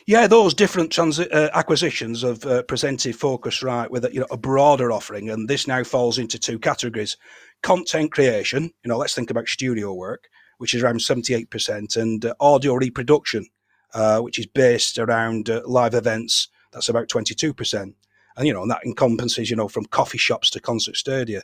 Yeah, 0.07 0.25
those 0.27 0.53
different 0.53 0.91
trans- 0.91 1.19
uh, 1.19 1.49
acquisitions 1.53 2.21
have 2.21 2.45
uh, 2.45 2.63
presented 2.63 3.15
Focusrite 3.15 3.89
with 3.89 4.05
a, 4.05 4.13
you 4.13 4.21
know 4.21 4.27
a 4.31 4.37
broader 4.37 4.91
offering, 4.91 5.29
and 5.29 5.49
this 5.49 5.67
now 5.67 5.83
falls 5.83 6.17
into 6.17 6.39
two 6.39 6.59
categories: 6.59 7.17
content 7.61 8.11
creation. 8.11 8.63
You 8.83 8.89
know, 8.89 8.97
let's 8.97 9.13
think 9.13 9.29
about 9.29 9.49
studio 9.49 9.93
work, 9.93 10.29
which 10.59 10.73
is 10.73 10.81
around 10.81 11.01
seventy 11.01 11.33
eight 11.33 11.49
percent, 11.49 11.97
and 11.97 12.23
uh, 12.23 12.33
audio 12.39 12.75
reproduction, 12.75 13.45
uh, 13.93 14.21
which 14.21 14.39
is 14.39 14.45
based 14.45 14.97
around 14.97 15.49
uh, 15.49 15.61
live 15.65 15.93
events 15.93 16.47
that's 16.77 16.89
about 16.89 17.07
22%. 17.07 17.93
And, 18.37 18.47
you 18.47 18.53
know, 18.53 18.61
and 18.61 18.69
that 18.69 18.85
encompasses, 18.85 19.49
you 19.49 19.55
know, 19.55 19.67
from 19.67 19.85
coffee 19.85 20.19
shops 20.19 20.51
to 20.51 20.59
concert 20.59 20.95
stadia. 20.95 21.41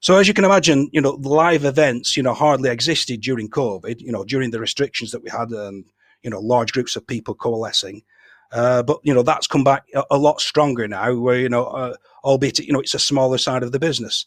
So 0.00 0.16
as 0.16 0.26
you 0.26 0.34
can 0.34 0.46
imagine, 0.46 0.88
you 0.92 1.00
know, 1.00 1.18
live 1.20 1.66
events, 1.66 2.16
you 2.16 2.22
know, 2.22 2.32
hardly 2.32 2.70
existed 2.70 3.20
during 3.20 3.50
COVID, 3.50 4.00
you 4.00 4.10
know, 4.10 4.24
during 4.24 4.50
the 4.50 4.58
restrictions 4.58 5.10
that 5.10 5.22
we 5.22 5.28
had 5.28 5.50
and, 5.50 5.84
you 6.22 6.30
know, 6.30 6.40
large 6.40 6.72
groups 6.72 6.96
of 6.96 7.06
people 7.06 7.34
coalescing. 7.34 8.02
Uh, 8.50 8.82
but, 8.82 8.98
you 9.02 9.12
know, 9.12 9.22
that's 9.22 9.46
come 9.46 9.62
back 9.62 9.84
a, 9.94 10.04
a 10.10 10.18
lot 10.18 10.40
stronger 10.40 10.88
now 10.88 11.14
where, 11.14 11.38
you 11.38 11.50
know, 11.50 11.66
uh, 11.66 11.94
albeit, 12.24 12.58
you 12.60 12.72
know, 12.72 12.80
it's 12.80 12.94
a 12.94 12.98
smaller 12.98 13.36
side 13.36 13.62
of 13.62 13.72
the 13.72 13.78
business. 13.78 14.24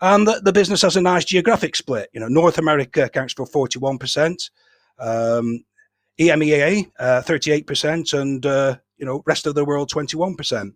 And 0.00 0.26
the, 0.26 0.40
the, 0.44 0.52
business 0.52 0.82
has 0.82 0.96
a 0.96 1.00
nice 1.00 1.24
geographic 1.24 1.76
split. 1.76 2.10
You 2.12 2.20
know, 2.20 2.28
North 2.28 2.58
America 2.58 3.04
accounts 3.04 3.32
for 3.32 3.46
41%. 3.46 4.50
Um, 4.98 5.64
EMEA, 6.18 6.90
uh, 6.98 7.22
38%, 7.26 8.18
and 8.18 8.46
uh, 8.46 8.76
you 8.96 9.06
know, 9.06 9.22
rest 9.26 9.46
of 9.46 9.54
the 9.54 9.64
world 9.64 9.90
21%. 9.90 10.72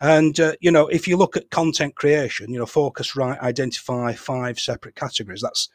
And, 0.00 0.38
uh, 0.38 0.52
you 0.60 0.70
know, 0.70 0.88
if 0.88 1.08
you 1.08 1.16
look 1.16 1.36
at 1.36 1.50
content 1.50 1.94
creation, 1.94 2.52
you 2.52 2.58
know, 2.58 2.66
Focusrite, 2.66 3.40
identify 3.40 4.12
five 4.12 4.60
separate 4.60 4.94
categories. 4.94 5.40
That's, 5.40 5.68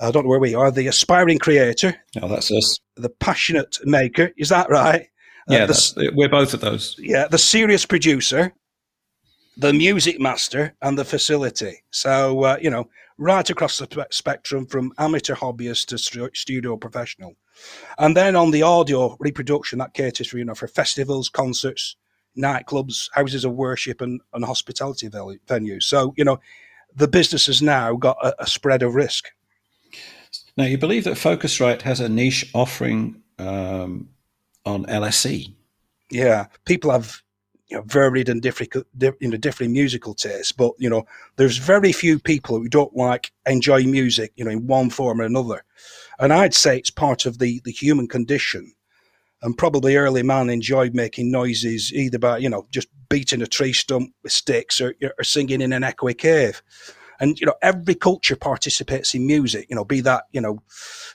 I 0.00 0.10
don't 0.10 0.24
know 0.24 0.30
where 0.30 0.40
we 0.40 0.54
are, 0.54 0.70
the 0.70 0.86
aspiring 0.86 1.38
creator. 1.38 1.96
Oh, 2.20 2.28
that's 2.28 2.50
us. 2.50 2.80
The 2.96 3.10
passionate 3.10 3.78
maker. 3.84 4.30
Is 4.38 4.48
that 4.48 4.70
right? 4.70 5.08
Uh, 5.50 5.54
yeah, 5.54 5.64
uh, 5.64 5.66
the, 5.66 6.12
we're 6.14 6.28
both 6.28 6.54
of 6.54 6.60
those. 6.60 6.96
Yeah, 6.98 7.28
the 7.28 7.38
serious 7.38 7.84
producer, 7.84 8.54
the 9.56 9.72
music 9.72 10.18
master, 10.18 10.74
and 10.82 10.98
the 10.98 11.04
facility. 11.04 11.82
So, 11.90 12.42
uh, 12.44 12.56
you 12.60 12.70
know, 12.70 12.88
right 13.18 13.48
across 13.48 13.78
the 13.78 14.06
spectrum 14.10 14.66
from 14.66 14.92
amateur 14.98 15.34
hobbyist 15.34 15.86
to 15.86 16.30
studio 16.34 16.76
professional. 16.76 17.36
And 17.98 18.16
then 18.16 18.36
on 18.36 18.50
the 18.50 18.62
audio 18.62 19.16
reproduction, 19.20 19.78
that 19.78 19.94
caters 19.94 20.28
for, 20.28 20.38
you 20.38 20.44
know, 20.44 20.54
for 20.54 20.68
festivals, 20.68 21.28
concerts, 21.28 21.96
nightclubs, 22.36 23.08
houses 23.12 23.44
of 23.44 23.52
worship, 23.52 24.00
and, 24.00 24.20
and 24.32 24.44
hospitality 24.44 25.08
venues. 25.08 25.84
So, 25.84 26.14
you 26.16 26.24
know, 26.24 26.38
the 26.94 27.08
business 27.08 27.46
has 27.46 27.62
now 27.62 27.94
got 27.94 28.16
a, 28.22 28.42
a 28.42 28.46
spread 28.46 28.82
of 28.82 28.94
risk. 28.94 29.26
Now, 30.56 30.64
you 30.64 30.78
believe 30.78 31.04
that 31.04 31.14
Focusrite 31.14 31.82
has 31.82 32.00
a 32.00 32.08
niche 32.08 32.50
offering 32.54 33.22
um, 33.38 34.08
on 34.64 34.86
LSE? 34.86 35.52
Yeah, 36.10 36.46
people 36.64 36.90
have 36.90 37.22
you 37.68 37.76
know, 37.76 37.82
varied 37.82 38.28
and 38.28 38.40
different, 38.40 38.72
you 38.74 39.28
know, 39.28 39.36
different 39.36 39.72
musical 39.72 40.14
tastes, 40.14 40.52
but 40.52 40.72
you 40.78 40.88
know, 40.88 41.04
there's 41.36 41.58
very 41.58 41.92
few 41.92 42.18
people 42.18 42.58
who 42.58 42.68
don't 42.68 42.96
like 42.96 43.32
enjoy 43.46 43.84
music, 43.84 44.32
you 44.36 44.44
know, 44.44 44.50
in 44.50 44.66
one 44.66 44.90
form 44.90 45.20
or 45.20 45.24
another. 45.24 45.64
And 46.18 46.32
I'd 46.32 46.54
say 46.54 46.78
it's 46.78 46.90
part 46.90 47.26
of 47.26 47.38
the 47.38 47.60
the 47.64 47.72
human 47.72 48.08
condition. 48.08 48.72
And 49.42 49.56
probably 49.56 49.96
early 49.96 50.22
man 50.22 50.48
enjoyed 50.48 50.94
making 50.94 51.30
noises 51.30 51.92
either 51.92 52.18
by 52.18 52.38
you 52.38 52.48
know 52.48 52.66
just 52.70 52.88
beating 53.08 53.42
a 53.42 53.46
tree 53.46 53.72
stump 53.72 54.12
with 54.22 54.32
sticks 54.32 54.80
or, 54.80 54.94
or 55.18 55.24
singing 55.24 55.60
in 55.60 55.72
an 55.72 55.82
echoey 55.82 56.16
cave. 56.16 56.62
And 57.20 57.38
you 57.40 57.46
know, 57.46 57.54
every 57.62 57.94
culture 57.94 58.36
participates 58.36 59.14
in 59.14 59.26
music. 59.26 59.66
You 59.68 59.76
know, 59.76 59.84
be 59.84 60.00
that 60.02 60.24
you 60.32 60.40
know, 60.40 60.62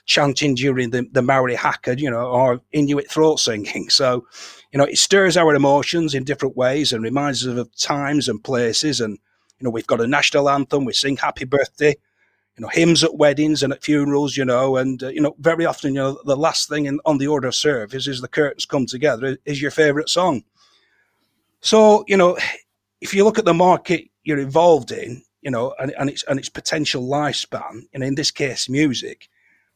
chanting 0.04 0.54
during 0.54 0.90
the 0.90 1.08
the 1.12 1.22
Maori 1.22 1.54
haka, 1.54 1.98
you 1.98 2.10
know, 2.10 2.26
or 2.26 2.60
Inuit 2.72 3.10
throat 3.10 3.40
singing. 3.40 3.88
So, 3.90 4.26
you 4.72 4.78
know, 4.78 4.84
it 4.84 4.98
stirs 4.98 5.36
our 5.36 5.54
emotions 5.54 6.14
in 6.14 6.24
different 6.24 6.56
ways 6.56 6.92
and 6.92 7.02
reminds 7.02 7.46
us 7.46 7.58
of 7.58 7.76
times 7.76 8.28
and 8.28 8.42
places. 8.42 9.00
And 9.00 9.18
you 9.58 9.64
know, 9.64 9.70
we've 9.70 9.86
got 9.86 10.00
a 10.00 10.06
national 10.06 10.48
anthem. 10.48 10.84
We 10.84 10.92
sing 10.92 11.16
Happy 11.16 11.44
Birthday. 11.44 11.96
You 12.56 12.62
know, 12.62 12.68
hymns 12.68 13.02
at 13.02 13.16
weddings 13.16 13.62
and 13.62 13.72
at 13.72 13.82
funerals. 13.82 14.36
You 14.36 14.44
know, 14.44 14.76
and 14.76 15.02
uh, 15.02 15.08
you 15.08 15.20
know, 15.20 15.34
very 15.38 15.66
often, 15.66 15.94
you 15.94 16.00
know, 16.00 16.18
the 16.24 16.36
last 16.36 16.68
thing 16.68 16.86
in, 16.86 17.00
on 17.04 17.18
the 17.18 17.28
order 17.28 17.48
of 17.48 17.54
service 17.54 18.06
is 18.06 18.20
the 18.20 18.28
curtains 18.28 18.66
come 18.66 18.86
together. 18.86 19.38
Is 19.44 19.62
your 19.62 19.70
favourite 19.70 20.08
song. 20.08 20.44
So, 21.60 22.04
you 22.08 22.16
know, 22.16 22.36
if 23.00 23.14
you 23.14 23.24
look 23.24 23.38
at 23.38 23.44
the 23.44 23.54
market 23.54 24.08
you're 24.24 24.38
involved 24.38 24.92
in, 24.92 25.22
you 25.42 25.50
know, 25.50 25.74
and, 25.78 25.92
and 25.98 26.08
its 26.08 26.22
and 26.24 26.38
its 26.38 26.48
potential 26.48 27.02
lifespan, 27.02 27.82
and 27.92 28.02
in 28.02 28.14
this 28.14 28.30
case, 28.30 28.68
music, 28.68 29.28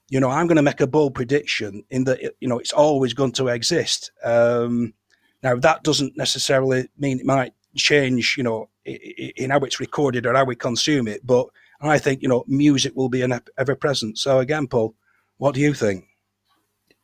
you 0.08 0.20
know, 0.20 0.30
I'm 0.30 0.46
going 0.46 0.56
to 0.56 0.62
make 0.62 0.80
a 0.80 0.86
bold 0.86 1.14
prediction 1.14 1.84
in 1.90 2.04
that 2.04 2.20
you 2.40 2.48
know 2.48 2.58
it's 2.58 2.72
always 2.72 3.12
going 3.12 3.32
to 3.32 3.48
exist. 3.48 4.12
Um, 4.24 4.94
now 5.42 5.56
that 5.56 5.82
doesn't 5.82 6.16
necessarily 6.16 6.88
mean 6.96 7.20
it 7.20 7.26
might 7.26 7.52
change, 7.74 8.36
you 8.38 8.44
know, 8.44 8.68
in 8.84 9.50
how 9.50 9.58
it's 9.60 9.80
recorded 9.80 10.24
or 10.24 10.34
how 10.34 10.44
we 10.44 10.56
consume 10.56 11.08
it, 11.08 11.26
but 11.26 11.48
I 11.80 11.98
think 11.98 12.22
you 12.22 12.28
know 12.28 12.44
music 12.46 12.94
will 12.94 13.08
be 13.08 13.22
an 13.22 13.38
ever 13.58 13.74
present. 13.74 14.18
So 14.18 14.38
again, 14.38 14.68
Paul, 14.68 14.94
what 15.38 15.54
do 15.54 15.60
you 15.60 15.74
think? 15.74 16.06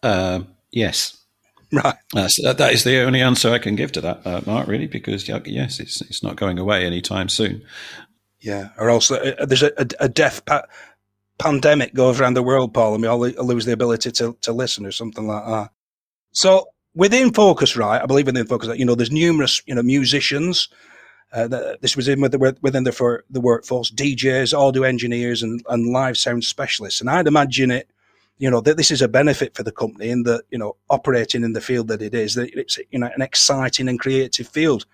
Uh, 0.03 0.41
yes. 0.71 1.19
Right. 1.73 1.95
that, 2.13 2.57
that 2.59 2.75
is 2.75 2.85
the 2.85 3.01
only 3.01 3.23
answer 3.23 3.51
I 3.51 3.59
can 3.59 3.77
give 3.77 3.93
to 3.93 4.03
that, 4.03 4.27
uh, 4.27 4.43
Mark. 4.45 4.69
Really, 4.69 4.87
because 4.87 5.27
yes, 5.27 5.81
it's 5.81 6.03
it's 6.03 6.23
not 6.23 6.37
going 6.37 6.59
away 6.59 6.85
anytime 6.85 7.29
soon. 7.29 7.63
Yeah, 8.43 8.71
or 8.77 8.91
else 8.91 9.11
uh, 9.11 9.35
uh, 9.39 9.47
there's 9.47 9.63
a, 9.63 9.73
a, 9.79 9.87
a 10.01 10.09
death 10.09 10.45
pa- 10.45 10.67
pandemic 11.39 11.95
goes 11.95 12.21
around 12.21 12.35
the 12.35 12.43
world, 12.43 12.75
Paul, 12.75 12.95
and 12.95 13.03
we 13.03 13.09
all 13.09 13.19
lose 13.19 13.65
the 13.65 13.73
ability 13.73 14.11
to, 14.11 14.37
to 14.41 14.53
listen 14.53 14.85
or 14.85 14.91
something 14.91 15.27
like 15.27 15.47
that. 15.47 15.71
So 16.33 16.67
within 16.95 17.31
Focusrite, 17.31 18.03
I 18.03 18.07
believe 18.07 18.27
within 18.27 18.47
Focusrite, 18.47 18.79
you 18.79 18.85
know, 18.85 18.97
there's 18.97 19.13
numerous, 19.13 19.63
you 19.67 19.75
know, 19.75 19.83
musicians. 19.83 20.69
Uh, 21.33 21.77
this 21.81 21.97
was 21.97 22.09
in 22.09 22.21
with 22.21 22.33
the, 22.33 22.57
within 22.61 22.85
the 22.85 22.93
for 22.93 23.25
the 23.31 23.41
workforce, 23.41 23.91
DJs, 23.91 24.59
audio 24.59 24.83
engineers, 24.83 25.43
and, 25.43 25.65
and 25.69 25.93
live 25.93 26.19
sound 26.19 26.45
specialists. 26.45 27.01
And 27.01 27.09
I'd 27.09 27.29
imagine 27.29 27.71
it, 27.71 27.89
you 28.39 28.51
know, 28.51 28.61
that 28.61 28.77
this 28.77 28.91
is 28.91 29.01
a 29.01 29.09
benefit 29.09 29.55
for 29.55 29.63
the 29.63 29.73
company 29.73 30.11
in 30.11 30.25
that, 30.25 30.43
you 30.51 30.59
know, 30.59 30.77
operating 30.91 31.45
in 31.45 31.53
the 31.53 31.61
field 31.61 31.89
that 31.89 32.03
it 32.03 32.15
is, 32.15 32.35
that 32.35 32.51
it's, 32.59 32.79
you 32.91 32.99
know, 32.99 33.09
an 33.15 33.23
exciting 33.23 33.89
and 33.89 34.01
creative 34.01 34.49
field, 34.49 34.85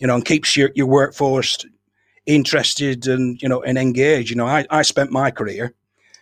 you 0.00 0.06
know, 0.06 0.14
and 0.14 0.24
keeps 0.24 0.56
your, 0.56 0.70
your 0.74 0.86
workforce, 0.86 1.58
interested 2.26 3.06
and 3.06 3.40
you 3.42 3.48
know 3.48 3.62
and 3.62 3.78
engaged. 3.78 4.30
You 4.30 4.36
know, 4.36 4.46
I, 4.46 4.66
I 4.70 4.82
spent 4.82 5.10
my 5.10 5.30
career, 5.30 5.74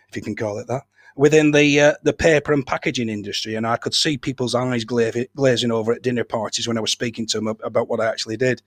if 0.09 0.15
you 0.15 0.21
can 0.21 0.35
call 0.35 0.57
it 0.57 0.67
that, 0.67 0.83
within 1.15 1.51
the 1.51 1.79
uh, 1.79 1.93
the 2.03 2.13
paper 2.13 2.53
and 2.53 2.65
packaging 2.65 3.09
industry, 3.09 3.55
and 3.55 3.67
I 3.67 3.77
could 3.77 3.93
see 3.93 4.17
people's 4.17 4.55
eyes 4.55 4.83
gla- 4.83 5.11
glazing 5.35 5.71
over 5.71 5.93
at 5.93 6.01
dinner 6.01 6.23
parties 6.23 6.67
when 6.67 6.77
I 6.77 6.81
was 6.81 6.91
speaking 6.91 7.25
to 7.27 7.37
them 7.37 7.47
about 7.47 7.87
what 7.87 7.99
I 7.99 8.05
actually 8.05 8.37
did. 8.37 8.61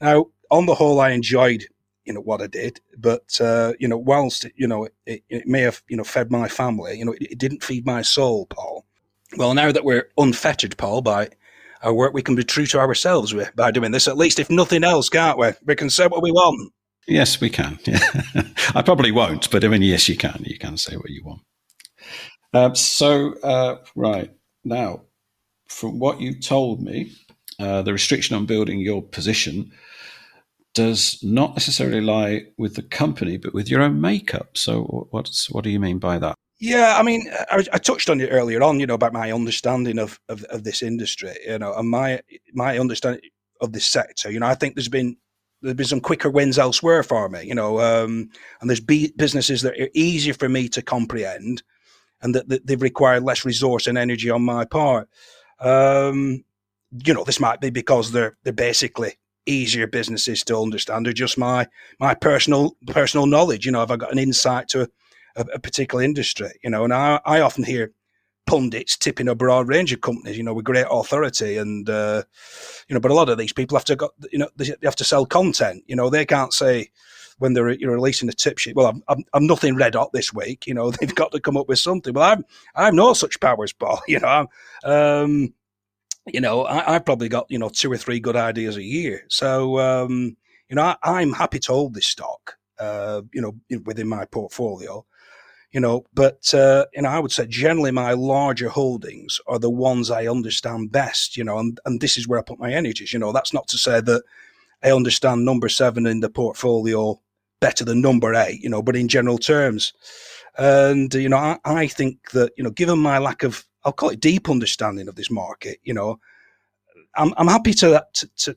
Now, 0.00 0.26
on 0.50 0.66
the 0.66 0.74
whole, 0.74 1.00
I 1.00 1.10
enjoyed 1.10 1.66
you 2.04 2.14
know 2.14 2.20
what 2.20 2.40
I 2.40 2.46
did, 2.46 2.80
but 2.96 3.38
uh, 3.40 3.74
you 3.78 3.86
know, 3.86 3.98
whilst 3.98 4.46
you 4.56 4.66
know 4.66 4.88
it, 5.04 5.22
it, 5.28 5.46
may 5.46 5.60
have 5.60 5.82
you 5.88 5.96
know 5.96 6.04
fed 6.04 6.30
my 6.30 6.48
family, 6.48 6.98
you 6.98 7.04
know, 7.04 7.12
it, 7.12 7.32
it 7.32 7.38
didn't 7.38 7.62
feed 7.62 7.84
my 7.84 8.02
soul, 8.02 8.46
Paul. 8.46 8.86
Well, 9.36 9.52
now 9.52 9.72
that 9.72 9.84
we're 9.84 10.08
unfettered, 10.16 10.78
Paul, 10.78 11.02
by 11.02 11.28
our 11.82 11.94
work, 11.94 12.12
we 12.12 12.22
can 12.22 12.34
be 12.34 12.44
true 12.44 12.66
to 12.66 12.78
ourselves 12.78 13.34
by 13.54 13.70
doing 13.70 13.92
this. 13.92 14.08
At 14.08 14.16
least, 14.16 14.38
if 14.38 14.50
nothing 14.50 14.84
else, 14.84 15.08
can't 15.08 15.38
we? 15.38 15.50
We 15.64 15.76
can 15.76 15.90
say 15.90 16.06
what 16.06 16.22
we 16.22 16.32
want. 16.32 16.72
Yes, 17.06 17.40
we 17.40 17.50
can. 17.50 17.78
Yeah. 17.86 17.98
I 18.74 18.82
probably 18.82 19.12
won't, 19.12 19.50
but 19.50 19.64
I 19.64 19.68
mean, 19.68 19.82
yes, 19.82 20.08
you 20.08 20.16
can. 20.16 20.42
You 20.44 20.58
can 20.58 20.76
say 20.76 20.96
what 20.96 21.08
you 21.08 21.24
want. 21.24 21.40
Um, 22.52 22.74
so, 22.74 23.34
uh, 23.42 23.76
right 23.94 24.30
now, 24.64 25.02
from 25.68 25.98
what 25.98 26.20
you 26.20 26.38
told 26.38 26.82
me, 26.82 27.12
uh, 27.58 27.82
the 27.82 27.92
restriction 27.92 28.36
on 28.36 28.46
building 28.46 28.80
your 28.80 29.02
position 29.02 29.72
does 30.74 31.18
not 31.22 31.54
necessarily 31.54 32.00
lie 32.00 32.44
with 32.56 32.74
the 32.74 32.82
company, 32.82 33.36
but 33.36 33.54
with 33.54 33.68
your 33.68 33.82
own 33.82 34.00
makeup. 34.00 34.56
So, 34.56 35.08
what's 35.10 35.50
what 35.50 35.64
do 35.64 35.70
you 35.70 35.80
mean 35.80 35.98
by 35.98 36.18
that? 36.18 36.34
Yeah, 36.60 36.96
I 36.98 37.02
mean, 37.02 37.30
I, 37.50 37.64
I, 37.72 37.78
touched 37.78 38.10
on 38.10 38.20
it 38.20 38.30
earlier 38.32 38.62
on, 38.64 38.80
you 38.80 38.86
know, 38.86 38.94
about 38.94 39.12
my 39.12 39.30
understanding 39.30 39.98
of, 39.98 40.18
of, 40.28 40.42
of 40.44 40.64
this 40.64 40.82
industry, 40.82 41.32
you 41.46 41.58
know, 41.58 41.72
and 41.74 41.88
my 41.88 42.20
my 42.52 42.78
understanding 42.78 43.20
of 43.60 43.72
this 43.72 43.86
sector. 43.86 44.30
You 44.30 44.40
know, 44.40 44.46
I 44.46 44.54
think 44.54 44.74
there's 44.74 44.88
been 44.88 45.16
there's 45.62 45.76
been 45.76 45.86
some 45.86 46.00
quicker 46.00 46.30
wins 46.30 46.58
elsewhere 46.58 47.04
for 47.04 47.28
me, 47.28 47.44
you 47.44 47.54
know, 47.54 47.80
um, 47.80 48.30
and 48.60 48.68
there's 48.68 48.80
be- 48.80 49.12
businesses 49.16 49.62
that 49.62 49.78
are 49.78 49.88
easier 49.94 50.34
for 50.34 50.48
me 50.48 50.68
to 50.70 50.82
comprehend, 50.82 51.62
and 52.22 52.34
that, 52.34 52.48
that 52.48 52.66
they've 52.66 52.82
required 52.82 53.22
less 53.22 53.44
resource 53.44 53.86
and 53.86 53.96
energy 53.96 54.28
on 54.28 54.42
my 54.42 54.64
part. 54.64 55.08
Um, 55.60 56.44
you 57.04 57.14
know, 57.14 57.22
this 57.22 57.40
might 57.40 57.60
be 57.60 57.70
because 57.70 58.10
they're 58.10 58.36
they're 58.42 58.52
basically 58.52 59.14
easier 59.46 59.86
businesses 59.86 60.42
to 60.44 60.58
understand, 60.58 61.06
or 61.06 61.12
just 61.12 61.38
my 61.38 61.68
my 62.00 62.14
personal 62.14 62.76
personal 62.88 63.26
knowledge. 63.26 63.64
You 63.64 63.70
know, 63.70 63.80
have 63.80 63.92
I 63.92 63.96
got 63.96 64.10
an 64.10 64.18
insight 64.18 64.66
to 64.70 64.88
a, 65.38 65.54
a 65.54 65.58
particular 65.58 66.02
industry, 66.04 66.50
you 66.62 66.70
know, 66.70 66.84
and 66.84 66.92
I, 66.92 67.20
I 67.24 67.40
often 67.40 67.64
hear 67.64 67.92
pundits 68.48 68.96
tipping 68.96 69.28
a 69.28 69.34
broad 69.34 69.68
range 69.68 69.92
of 69.92 70.00
companies, 70.00 70.38
you 70.38 70.42
know, 70.42 70.54
with 70.54 70.64
great 70.64 70.86
authority. 70.90 71.58
And, 71.58 71.88
uh, 71.88 72.22
you 72.88 72.94
know, 72.94 73.00
but 73.00 73.10
a 73.10 73.14
lot 73.14 73.28
of 73.28 73.36
these 73.36 73.52
people 73.52 73.76
have 73.76 73.84
to, 73.84 74.10
you 74.32 74.38
know, 74.38 74.48
they 74.56 74.74
have 74.82 74.96
to 74.96 75.04
sell 75.04 75.26
content. 75.26 75.84
You 75.86 75.94
know, 75.94 76.08
they 76.08 76.24
can't 76.24 76.52
say 76.52 76.90
when 77.38 77.52
they're 77.52 77.70
you're 77.70 77.92
releasing 77.92 78.28
a 78.28 78.32
tip 78.32 78.58
sheet, 78.58 78.74
well, 78.74 78.86
I'm, 78.86 79.02
I'm, 79.08 79.24
I'm 79.34 79.46
nothing 79.46 79.76
red 79.76 79.94
hot 79.94 80.12
this 80.12 80.32
week. 80.32 80.66
You 80.66 80.74
know, 80.74 80.90
they've 80.90 81.14
got 81.14 81.30
to 81.32 81.40
come 81.40 81.58
up 81.58 81.68
with 81.68 81.78
something. 81.78 82.14
Well, 82.14 82.32
I'm, 82.32 82.44
I'm 82.74 82.96
no 82.96 83.12
such 83.12 83.38
powers, 83.38 83.72
Paul. 83.72 84.00
You 84.08 84.20
know, 84.20 84.48
I'm, 84.84 84.90
um, 84.90 85.54
you 86.26 86.40
know, 86.40 86.64
I, 86.64 86.92
have 86.92 87.04
probably 87.04 87.28
got, 87.28 87.50
you 87.50 87.58
know, 87.58 87.68
two 87.68 87.92
or 87.92 87.96
three 87.98 88.18
good 88.18 88.36
ideas 88.36 88.76
a 88.76 88.82
year. 88.82 89.24
So, 89.28 89.78
um, 89.78 90.36
you 90.70 90.76
know, 90.76 90.94
I, 91.02 91.22
am 91.22 91.32
happy 91.32 91.58
to 91.60 91.72
hold 91.72 91.94
this 91.94 92.06
stock, 92.06 92.56
uh, 92.78 93.22
you 93.32 93.40
know, 93.40 93.54
within 93.84 94.08
my 94.08 94.24
portfolio 94.24 95.04
you 95.72 95.80
know 95.80 96.04
but 96.14 96.52
uh, 96.54 96.84
you 96.94 97.02
know 97.02 97.08
i 97.08 97.18
would 97.18 97.32
say 97.32 97.46
generally 97.46 97.90
my 97.90 98.12
larger 98.12 98.68
holdings 98.68 99.40
are 99.46 99.58
the 99.58 99.70
ones 99.70 100.10
i 100.10 100.26
understand 100.26 100.92
best 100.92 101.36
you 101.36 101.44
know 101.44 101.58
and, 101.58 101.80
and 101.84 102.00
this 102.00 102.16
is 102.16 102.26
where 102.26 102.38
i 102.38 102.42
put 102.42 102.58
my 102.58 102.72
energies 102.72 103.12
you 103.12 103.18
know 103.18 103.32
that's 103.32 103.52
not 103.52 103.68
to 103.68 103.78
say 103.78 104.00
that 104.00 104.22
i 104.82 104.90
understand 104.90 105.44
number 105.44 105.68
seven 105.68 106.06
in 106.06 106.20
the 106.20 106.30
portfolio 106.30 107.20
better 107.60 107.84
than 107.84 108.00
number 108.00 108.34
eight 108.34 108.62
you 108.62 108.68
know 108.68 108.82
but 108.82 108.96
in 108.96 109.08
general 109.08 109.38
terms. 109.38 109.92
And 110.56 111.12
you 111.14 111.28
know 111.28 111.36
I, 111.36 111.58
I 111.64 111.86
think 111.86 112.30
that 112.32 112.52
you 112.56 112.64
know 112.64 112.70
given 112.70 112.98
my 112.98 113.18
lack 113.18 113.42
of 113.42 113.64
i'll 113.84 113.92
call 113.92 114.10
it 114.10 114.20
deep 114.20 114.48
understanding 114.48 115.06
of 115.08 115.14
this 115.14 115.30
market 115.30 115.78
you 115.84 115.94
know 115.94 116.18
i'm, 117.16 117.32
I'm 117.36 117.46
happy 117.46 117.72
to, 117.74 118.04
to 118.14 118.28
to 118.36 118.56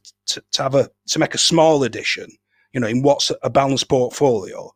to 0.52 0.64
have 0.64 0.74
a 0.74 0.90
to 1.08 1.20
make 1.20 1.36
a 1.36 1.38
small 1.38 1.84
addition 1.84 2.28
you 2.74 2.80
know 2.80 2.88
in 2.88 3.04
what's 3.04 3.32
a 3.44 3.50
balanced 3.52 3.88
portfolio 3.88 4.72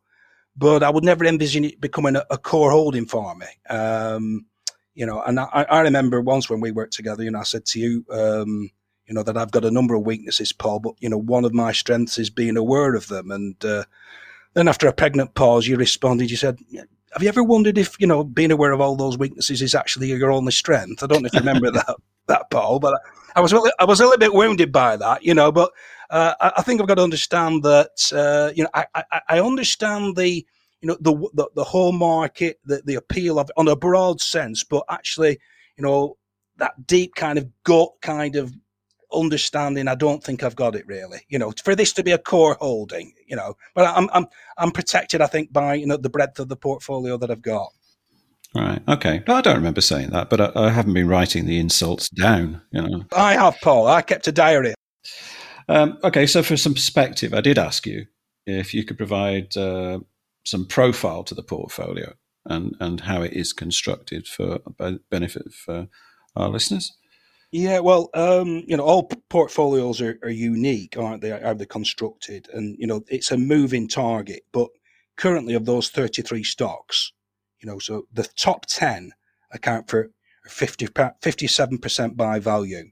but 0.56 0.82
I 0.82 0.90
would 0.90 1.04
never 1.04 1.24
envision 1.24 1.64
it 1.64 1.80
becoming 1.80 2.16
a, 2.16 2.24
a 2.30 2.38
core 2.38 2.70
holding 2.70 3.06
for 3.06 3.34
me. 3.34 3.46
Um, 3.68 4.46
you 4.94 5.04
know, 5.04 5.22
and 5.22 5.38
I, 5.38 5.66
I, 5.68 5.80
remember 5.80 6.22
once 6.22 6.48
when 6.48 6.60
we 6.60 6.70
worked 6.70 6.94
together, 6.94 7.22
you 7.22 7.30
know, 7.30 7.40
I 7.40 7.44
said 7.44 7.66
to 7.66 7.78
you, 7.78 8.06
um, 8.10 8.70
you 9.06 9.14
know, 9.14 9.22
that 9.22 9.36
I've 9.36 9.50
got 9.50 9.66
a 9.66 9.70
number 9.70 9.94
of 9.94 10.06
weaknesses, 10.06 10.52
Paul, 10.52 10.80
but, 10.80 10.94
you 11.00 11.10
know, 11.10 11.18
one 11.18 11.44
of 11.44 11.52
my 11.52 11.72
strengths 11.72 12.18
is 12.18 12.30
being 12.30 12.56
aware 12.56 12.94
of 12.94 13.08
them. 13.08 13.30
And 13.30 13.62
uh, 13.62 13.84
then 14.54 14.68
after 14.68 14.88
a 14.88 14.92
pregnant 14.94 15.34
pause, 15.34 15.66
you 15.66 15.76
responded, 15.76 16.30
you 16.30 16.38
said, 16.38 16.58
have 17.12 17.22
you 17.22 17.28
ever 17.28 17.44
wondered 17.44 17.76
if, 17.76 17.94
you 18.00 18.06
know, 18.06 18.24
being 18.24 18.50
aware 18.50 18.72
of 18.72 18.80
all 18.80 18.96
those 18.96 19.18
weaknesses 19.18 19.60
is 19.60 19.74
actually 19.74 20.08
your 20.08 20.32
only 20.32 20.52
strength? 20.52 21.02
I 21.02 21.06
don't 21.06 21.22
know 21.22 21.26
if 21.26 21.34
you 21.34 21.40
remember 21.40 21.70
that, 21.72 21.96
that, 22.28 22.50
Paul, 22.50 22.80
but 22.80 22.98
I 23.36 23.40
was, 23.40 23.52
I 23.52 23.84
was 23.84 24.00
a 24.00 24.04
little 24.04 24.18
bit 24.18 24.32
wounded 24.32 24.72
by 24.72 24.96
that, 24.96 25.22
you 25.22 25.34
know, 25.34 25.52
but 25.52 25.72
uh, 26.10 26.34
I, 26.40 26.52
I, 26.58 26.62
think 26.62 26.80
I've 26.80 26.88
got 26.88 26.96
to 26.96 27.02
understand 27.02 27.62
that 27.62 28.12
uh, 28.12 28.52
you 28.54 28.64
know 28.64 28.70
I, 28.74 28.86
I, 28.94 29.20
I, 29.28 29.40
understand 29.40 30.16
the 30.16 30.44
you 30.80 30.88
know 30.88 30.96
the 31.00 31.14
the, 31.34 31.48
the 31.54 31.64
whole 31.64 31.92
market, 31.92 32.58
the, 32.64 32.82
the 32.84 32.94
appeal 32.94 33.38
of 33.38 33.48
it 33.48 33.54
on 33.56 33.68
a 33.68 33.76
broad 33.76 34.20
sense, 34.20 34.64
but 34.64 34.84
actually 34.90 35.38
you 35.76 35.84
know 35.84 36.16
that 36.58 36.86
deep 36.86 37.14
kind 37.14 37.38
of 37.38 37.46
gut 37.64 37.90
kind 38.02 38.36
of 38.36 38.52
understanding, 39.12 39.88
I 39.88 39.94
don't 39.94 40.22
think 40.22 40.42
I've 40.42 40.56
got 40.56 40.74
it 40.74 40.86
really. 40.86 41.20
You 41.28 41.38
know, 41.38 41.52
for 41.64 41.74
this 41.74 41.92
to 41.94 42.02
be 42.02 42.12
a 42.12 42.18
core 42.18 42.56
holding, 42.60 43.12
you 43.26 43.36
know, 43.36 43.56
but 43.74 43.86
I'm 43.86 44.08
I'm 44.12 44.26
I'm 44.58 44.70
protected, 44.70 45.20
I 45.20 45.26
think, 45.26 45.52
by 45.52 45.74
you 45.74 45.86
know 45.86 45.96
the 45.96 46.10
breadth 46.10 46.38
of 46.38 46.48
the 46.48 46.56
portfolio 46.56 47.16
that 47.18 47.30
I've 47.30 47.42
got. 47.42 47.72
Right. 48.54 48.80
Okay. 48.88 49.22
No, 49.28 49.34
I 49.34 49.40
don't 49.42 49.56
remember 49.56 49.82
saying 49.82 50.10
that, 50.10 50.30
but 50.30 50.40
I, 50.40 50.52
I, 50.54 50.70
haven't 50.70 50.94
been 50.94 51.08
writing 51.08 51.44
the 51.44 51.58
insults 51.58 52.08
down. 52.08 52.62
You 52.70 52.82
know. 52.82 53.04
I 53.14 53.34
have, 53.34 53.60
Paul. 53.60 53.86
I 53.86 54.00
kept 54.00 54.28
a 54.28 54.32
diary. 54.32 54.72
Um, 55.68 55.98
okay. 56.04 56.26
So, 56.26 56.42
for 56.42 56.56
some 56.56 56.74
perspective, 56.74 57.34
I 57.34 57.40
did 57.40 57.58
ask 57.58 57.86
you 57.86 58.06
if 58.46 58.72
you 58.72 58.84
could 58.84 58.96
provide 58.96 59.56
uh, 59.56 60.00
some 60.44 60.66
profile 60.66 61.24
to 61.24 61.34
the 61.34 61.42
portfolio 61.42 62.14
and 62.44 62.76
and 62.80 63.00
how 63.00 63.22
it 63.22 63.32
is 63.32 63.52
constructed 63.52 64.26
for 64.26 64.60
benefit 65.10 65.52
for 65.52 65.88
our 66.36 66.48
listeners. 66.48 66.96
Yeah, 67.52 67.78
well, 67.78 68.10
um, 68.12 68.64
you 68.66 68.76
know, 68.76 68.82
all 68.82 69.10
portfolios 69.30 70.00
are, 70.00 70.18
are 70.22 70.30
unique, 70.30 70.96
aren't 70.98 71.22
they? 71.22 71.30
How 71.30 71.54
they're 71.54 71.66
constructed, 71.66 72.48
and 72.52 72.76
you 72.78 72.86
know, 72.86 73.02
it's 73.08 73.30
a 73.30 73.38
moving 73.38 73.88
target. 73.88 74.42
But 74.52 74.68
currently, 75.16 75.54
of 75.54 75.64
those 75.64 75.88
thirty-three 75.88 76.44
stocks, 76.44 77.12
you 77.60 77.68
know, 77.68 77.78
so 77.78 78.06
the 78.12 78.28
top 78.36 78.66
ten 78.66 79.12
account 79.52 79.88
for 79.88 80.10
50, 80.48 80.86
57% 80.88 82.16
by 82.16 82.38
value, 82.38 82.84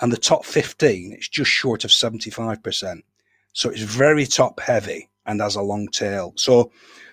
and 0.00 0.12
the 0.12 0.16
top 0.16 0.44
fifteen, 0.44 1.12
it's 1.12 1.28
just 1.28 1.50
short 1.50 1.84
of 1.84 1.92
seventy-five 1.92 2.62
percent. 2.62 3.04
So 3.52 3.70
it's 3.70 3.82
very 3.82 4.26
top 4.26 4.60
heavy 4.60 5.10
and 5.26 5.40
has 5.40 5.56
a 5.56 5.62
long 5.62 5.88
tail. 5.88 6.32
So 6.36 6.72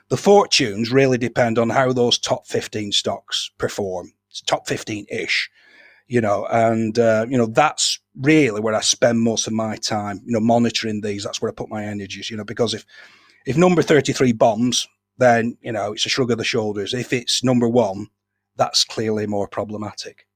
the 0.09 0.17
fortunes 0.17 0.91
really 0.91 1.17
depend 1.17 1.57
on 1.59 1.69
how 1.69 1.91
those 1.93 2.17
top 2.17 2.47
fifteen 2.47 2.91
stocks 2.91 3.51
perform. 3.57 4.13
It's 4.29 4.41
top 4.41 4.67
fifteen 4.67 5.05
ish 5.09 5.49
you 6.07 6.21
know, 6.21 6.45
and 6.47 6.97
uh, 6.97 7.25
you 7.29 7.37
know 7.37 7.45
that's 7.47 7.99
really 8.21 8.61
where 8.61 8.73
I 8.73 8.81
spend 8.81 9.19
most 9.19 9.47
of 9.47 9.53
my 9.53 9.75
time, 9.75 10.21
you 10.25 10.31
know, 10.31 10.39
monitoring 10.39 11.01
these. 11.01 11.23
That's 11.23 11.41
where 11.41 11.51
I 11.51 11.53
put 11.53 11.69
my 11.69 11.83
energies, 11.83 12.29
you 12.29 12.37
know, 12.37 12.45
because 12.45 12.73
if 12.73 12.85
if 13.45 13.57
number 13.57 13.81
thirty 13.81 14.13
three 14.13 14.31
bombs, 14.31 14.87
then 15.17 15.57
you 15.61 15.71
know 15.71 15.93
it's 15.93 16.05
a 16.05 16.09
shrug 16.09 16.31
of 16.31 16.37
the 16.37 16.43
shoulders. 16.43 16.93
If 16.93 17.11
it's 17.11 17.43
number 17.43 17.67
one, 17.67 18.07
that's 18.55 18.85
clearly 18.85 19.27
more 19.27 19.47
problematic. 19.47 20.26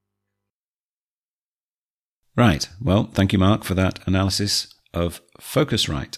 Right. 2.35 2.67
Well, 2.81 3.09
thank 3.13 3.33
you, 3.33 3.39
Mark, 3.39 3.63
for 3.63 3.73
that 3.75 3.99
analysis 4.07 4.73
of 4.93 5.21
Focusrite. 5.39 6.17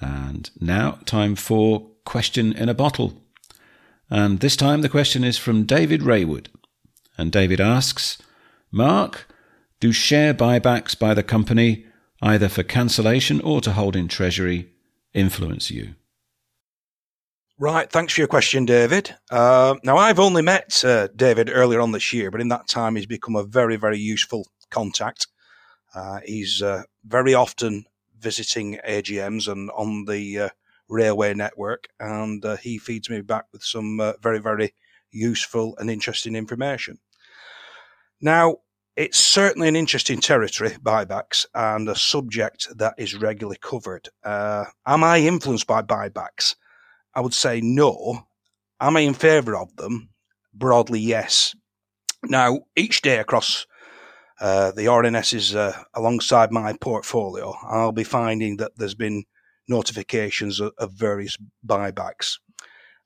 And 0.00 0.50
now, 0.60 0.98
time 1.04 1.36
for 1.36 1.90
question 2.04 2.52
in 2.52 2.68
a 2.68 2.74
bottle. 2.74 3.22
And 4.10 4.40
this 4.40 4.56
time, 4.56 4.82
the 4.82 4.88
question 4.88 5.24
is 5.24 5.38
from 5.38 5.64
David 5.64 6.02
Raywood. 6.02 6.48
And 7.16 7.32
David 7.32 7.60
asks, 7.60 8.18
Mark, 8.70 9.26
do 9.80 9.92
share 9.92 10.32
buybacks 10.34 10.98
by 10.98 11.14
the 11.14 11.22
company, 11.22 11.86
either 12.20 12.48
for 12.48 12.62
cancellation 12.62 13.40
or 13.40 13.60
to 13.60 13.72
hold 13.72 13.96
in 13.96 14.08
treasury, 14.08 14.72
influence 15.12 15.70
you? 15.70 15.94
Right, 17.58 17.90
thanks 17.90 18.14
for 18.14 18.20
your 18.20 18.28
question, 18.28 18.64
David. 18.64 19.14
Uh, 19.30 19.74
now, 19.84 19.96
I've 19.96 20.18
only 20.18 20.42
met 20.42 20.84
uh, 20.84 21.08
David 21.14 21.50
earlier 21.52 21.80
on 21.80 21.92
this 21.92 22.12
year, 22.12 22.30
but 22.30 22.40
in 22.40 22.48
that 22.48 22.66
time, 22.66 22.96
he's 22.96 23.06
become 23.06 23.36
a 23.36 23.44
very, 23.44 23.76
very 23.76 23.98
useful 23.98 24.46
contact. 24.70 25.26
Uh, 25.94 26.20
he's 26.24 26.62
uh, 26.62 26.82
very 27.04 27.34
often 27.34 27.84
visiting 28.18 28.78
AGMs 28.88 29.50
and 29.50 29.70
on 29.70 30.04
the 30.04 30.38
uh, 30.38 30.48
railway 30.88 31.34
network, 31.34 31.88
and 32.00 32.44
uh, 32.44 32.56
he 32.56 32.78
feeds 32.78 33.10
me 33.10 33.20
back 33.20 33.46
with 33.52 33.62
some 33.62 34.14
very, 34.22 34.38
very 34.38 34.74
useful 35.10 35.76
and 35.78 35.90
interesting 35.90 36.34
information. 36.34 36.98
Now, 38.20 38.58
it's 38.94 39.18
certainly 39.18 39.68
an 39.68 39.76
interesting 39.76 40.20
territory, 40.20 40.70
buybacks, 40.82 41.46
and 41.54 41.88
a 41.88 41.96
subject 41.96 42.68
that 42.76 42.94
is 42.98 43.14
regularly 43.14 43.58
covered. 43.60 44.08
Uh, 44.22 44.66
am 44.86 45.02
I 45.02 45.18
influenced 45.20 45.66
by 45.66 45.82
buybacks? 45.82 46.56
I 47.14 47.20
would 47.20 47.34
say 47.34 47.60
no. 47.62 48.26
Am 48.80 48.96
I 48.96 49.00
in 49.00 49.14
favour 49.14 49.56
of 49.56 49.74
them? 49.76 50.10
Broadly, 50.52 51.00
yes. 51.00 51.54
Now, 52.24 52.60
each 52.76 53.00
day 53.02 53.18
across 53.18 53.66
uh, 54.42 54.72
the 54.72 54.86
RNSs 54.86 55.54
uh, 55.54 55.84
alongside 55.94 56.50
my 56.50 56.72
portfolio, 56.80 57.54
I'll 57.62 57.92
be 57.92 58.02
finding 58.02 58.56
that 58.56 58.72
there's 58.76 58.96
been 58.96 59.22
notifications 59.68 60.58
of, 60.58 60.72
of 60.78 60.92
various 60.94 61.38
buybacks. 61.64 62.40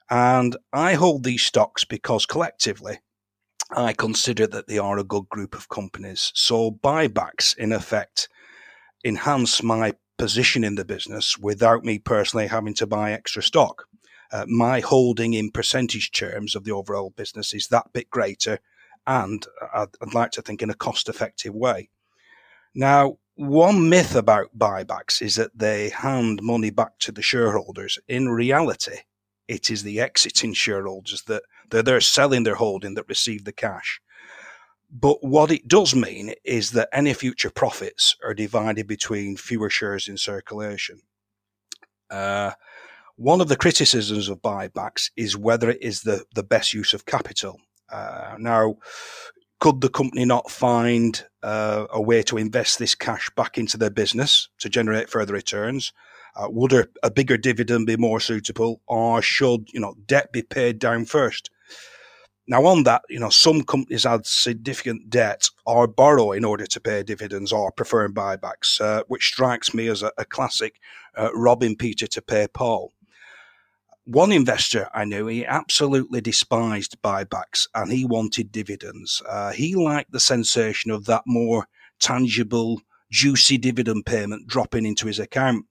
And 0.08 0.56
I 0.72 0.94
hold 0.94 1.24
these 1.24 1.44
stocks 1.44 1.84
because 1.84 2.24
collectively 2.24 3.00
I 3.70 3.92
consider 3.92 4.46
that 4.46 4.66
they 4.66 4.78
are 4.78 4.98
a 4.98 5.04
good 5.04 5.28
group 5.28 5.54
of 5.54 5.68
companies. 5.68 6.32
So 6.34 6.70
buybacks, 6.70 7.54
in 7.58 7.70
effect, 7.70 8.30
enhance 9.04 9.62
my 9.62 9.92
position 10.16 10.64
in 10.64 10.76
the 10.76 10.86
business 10.86 11.36
without 11.36 11.84
me 11.84 11.98
personally 11.98 12.46
having 12.46 12.72
to 12.74 12.86
buy 12.86 13.12
extra 13.12 13.42
stock. 13.42 13.84
Uh, 14.32 14.46
my 14.48 14.80
holding 14.80 15.34
in 15.34 15.50
percentage 15.50 16.12
terms 16.12 16.56
of 16.56 16.64
the 16.64 16.72
overall 16.72 17.10
business 17.10 17.52
is 17.52 17.68
that 17.68 17.92
bit 17.92 18.08
greater, 18.08 18.58
and 19.06 19.46
I'd, 19.72 19.88
like 20.12 20.32
to 20.32 20.42
think 20.42 20.62
in 20.62 20.70
a 20.70 20.74
cost 20.74 21.08
effective 21.08 21.54
way. 21.54 21.90
Now, 22.74 23.18
one 23.36 23.88
myth 23.88 24.14
about 24.14 24.56
buybacks 24.58 25.22
is 25.22 25.36
that 25.36 25.56
they 25.56 25.90
hand 25.90 26.40
money 26.42 26.70
back 26.70 26.98
to 27.00 27.12
the 27.12 27.22
shareholders. 27.22 27.98
In 28.08 28.28
reality, 28.28 28.98
it 29.46 29.70
is 29.70 29.82
the 29.82 30.00
exiting 30.00 30.54
shareholders 30.54 31.22
that 31.24 31.42
they're, 31.70 31.82
they're 31.82 32.00
selling 32.00 32.42
their 32.42 32.54
holding 32.56 32.94
that 32.94 33.08
receive 33.08 33.44
the 33.44 33.52
cash. 33.52 34.00
But 34.90 35.22
what 35.22 35.50
it 35.50 35.68
does 35.68 35.94
mean 35.94 36.34
is 36.44 36.70
that 36.72 36.88
any 36.92 37.12
future 37.12 37.50
profits 37.50 38.16
are 38.24 38.34
divided 38.34 38.86
between 38.86 39.36
fewer 39.36 39.68
shares 39.68 40.08
in 40.08 40.16
circulation. 40.16 41.00
Uh, 42.10 42.52
one 43.16 43.40
of 43.40 43.48
the 43.48 43.56
criticisms 43.56 44.28
of 44.28 44.42
buybacks 44.42 45.10
is 45.16 45.36
whether 45.36 45.70
it 45.70 45.82
is 45.82 46.02
the, 46.02 46.24
the 46.34 46.42
best 46.42 46.72
use 46.72 46.94
of 46.94 47.06
capital. 47.06 47.60
Uh, 47.90 48.36
now, 48.38 48.76
could 49.60 49.80
the 49.80 49.88
company 49.88 50.24
not 50.24 50.50
find 50.50 51.24
uh, 51.42 51.86
a 51.90 52.00
way 52.00 52.22
to 52.24 52.36
invest 52.36 52.78
this 52.78 52.94
cash 52.94 53.30
back 53.36 53.56
into 53.58 53.76
their 53.76 53.90
business 53.90 54.48
to 54.58 54.68
generate 54.68 55.08
further 55.08 55.32
returns? 55.32 55.92
Uh, 56.36 56.48
would 56.50 56.72
a, 56.72 56.86
a, 57.02 57.10
bigger 57.10 57.38
dividend 57.38 57.86
be 57.86 57.96
more 57.96 58.20
suitable, 58.20 58.82
or 58.86 59.22
should 59.22 59.72
you 59.72 59.80
know 59.80 59.94
debt 60.06 60.30
be 60.32 60.42
paid 60.42 60.78
down 60.78 61.06
first? 61.06 61.50
Now, 62.48 62.64
on 62.66 62.84
that, 62.84 63.02
you 63.08 63.18
know, 63.18 63.30
some 63.30 63.62
companies 63.62 64.04
had 64.04 64.24
significant 64.24 65.10
debt 65.10 65.48
or 65.64 65.88
borrow 65.88 66.30
in 66.30 66.44
order 66.44 66.64
to 66.66 66.80
pay 66.80 67.02
dividends 67.02 67.52
or 67.52 67.72
preferring 67.72 68.12
buybacks, 68.12 68.80
uh, 68.80 69.02
which 69.08 69.26
strikes 69.26 69.74
me 69.74 69.88
as 69.88 70.02
a, 70.02 70.12
a 70.16 70.24
classic 70.24 70.78
uh, 71.16 71.30
robbing 71.34 71.74
Peter 71.74 72.06
to 72.06 72.22
pay 72.22 72.46
Paul. 72.46 72.92
One 74.06 74.30
investor 74.30 74.88
I 74.94 75.04
knew, 75.04 75.26
he 75.26 75.44
absolutely 75.44 76.20
despised 76.20 77.02
buybacks 77.02 77.66
and 77.74 77.90
he 77.90 78.04
wanted 78.04 78.52
dividends. 78.52 79.20
Uh, 79.28 79.50
he 79.50 79.74
liked 79.74 80.12
the 80.12 80.20
sensation 80.20 80.92
of 80.92 81.06
that 81.06 81.24
more 81.26 81.66
tangible, 81.98 82.80
juicy 83.10 83.58
dividend 83.58 84.06
payment 84.06 84.46
dropping 84.46 84.86
into 84.86 85.08
his 85.08 85.18
account. 85.18 85.66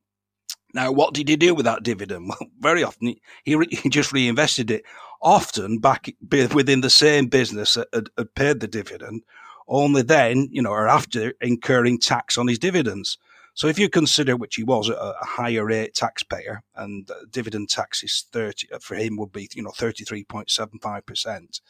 Now, 0.73 0.91
what 0.91 1.13
did 1.13 1.29
he 1.29 1.37
do 1.37 1.55
with 1.55 1.63
that 1.63 1.83
dividend? 1.83 2.27
Well, 2.39 2.49
very 2.59 2.83
often 2.83 3.15
he, 3.45 3.55
re- 3.55 3.67
he 3.69 3.87
just 3.87 4.11
reinvested 4.11 4.69
it. 4.69 4.83
Often 5.21 5.79
back 5.79 6.13
within 6.29 6.81
the 6.81 6.89
same 6.89 7.27
business 7.27 7.75
that 7.75 7.87
had, 7.93 8.09
had, 8.17 8.35
paid 8.35 8.59
the 8.59 8.67
dividend, 8.67 9.23
only 9.65 10.01
then, 10.01 10.49
you 10.51 10.61
know, 10.61 10.71
or 10.71 10.89
after 10.89 11.33
incurring 11.39 11.99
tax 11.99 12.37
on 12.37 12.49
his 12.49 12.59
dividends. 12.59 13.17
So 13.55 13.67
if 13.67 13.79
you 13.79 13.89
consider 13.89 14.35
which 14.35 14.55
he 14.55 14.63
was 14.63 14.89
a, 14.89 14.93
a 14.93 15.25
higher 15.25 15.65
rate 15.65 15.93
taxpayer 15.93 16.61
and 16.75 17.09
dividend 17.31 17.69
tax 17.69 18.03
is 18.03 18.25
30, 18.31 18.67
uh, 18.73 18.79
for 18.79 18.95
him 18.95 19.15
would 19.17 19.31
be, 19.31 19.49
you 19.53 19.63
know, 19.63 19.71
33.75%. 19.71 21.61